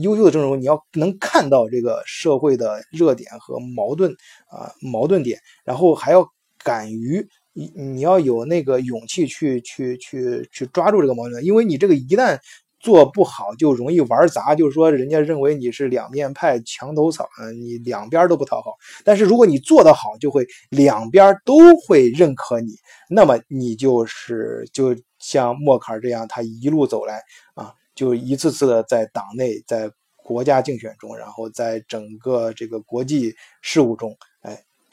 [0.00, 4.12] 优秀的政治人物，你要能看到这个社会的热点和矛盾
[4.46, 6.24] 啊矛盾点，然后还要
[6.62, 12.38] 敢于你你要有那个勇气去去去去抓住这个矛盾，因为你这个一旦。
[12.80, 18.74] 做不好就容易玩砸，就是说人家认为你是两面派、墙头草，嗯你两边都不讨好。
[19.02, 22.72] 但是如果你做得好，就会两边都会认可你，
[23.08, 27.22] 那么你就是就像默克尔这样，他一路走来
[27.54, 29.90] 啊，就一次次的在党内、在
[30.22, 34.14] 国家竞选中，然后在整个这个国际事务中，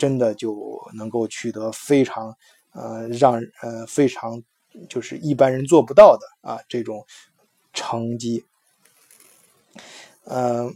[0.01, 0.55] 真的就
[0.97, 2.35] 能够取得非常
[2.71, 4.41] 呃让呃非常
[4.89, 7.05] 就是一般人做不到的啊这种。
[7.73, 8.43] 成绩，
[10.25, 10.75] 嗯，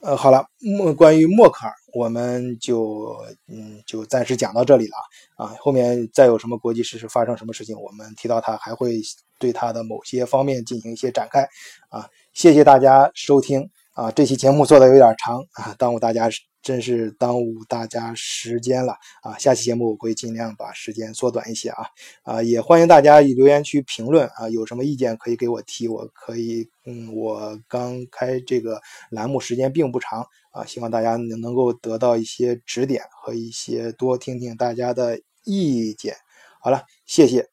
[0.00, 3.16] 呃，好了，默关于默克尔，我们就
[3.48, 4.96] 嗯就暂时讲到这里了
[5.36, 5.56] 啊。
[5.58, 9.00] 后面再有什么国际事实发生什么事情，我们提到他还会
[9.38, 11.48] 对他的某些方面进行一些展开
[11.88, 12.06] 啊。
[12.34, 16.30] 谢谢大家收听啊，这期节目做的有点长啊，耽误大家。
[16.62, 18.92] 真是耽误大家时间了
[19.22, 19.38] 啊！
[19.38, 21.86] 下期节目我会尽量把时间缩短一些啊
[22.22, 22.42] 啊！
[22.42, 28.78] 也欢迎大家以留言区评论啊，有什么意见可以给我提，我可以嗯，我刚开这个
[29.10, 36.14] 栏目时间并不长啊，希望大家能能够得到一些指点和一些多听听大家的意见。
[36.60, 37.48] 好了，谢谢，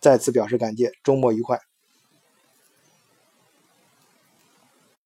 [0.00, 1.65] 再次表示感谢，周末愉快。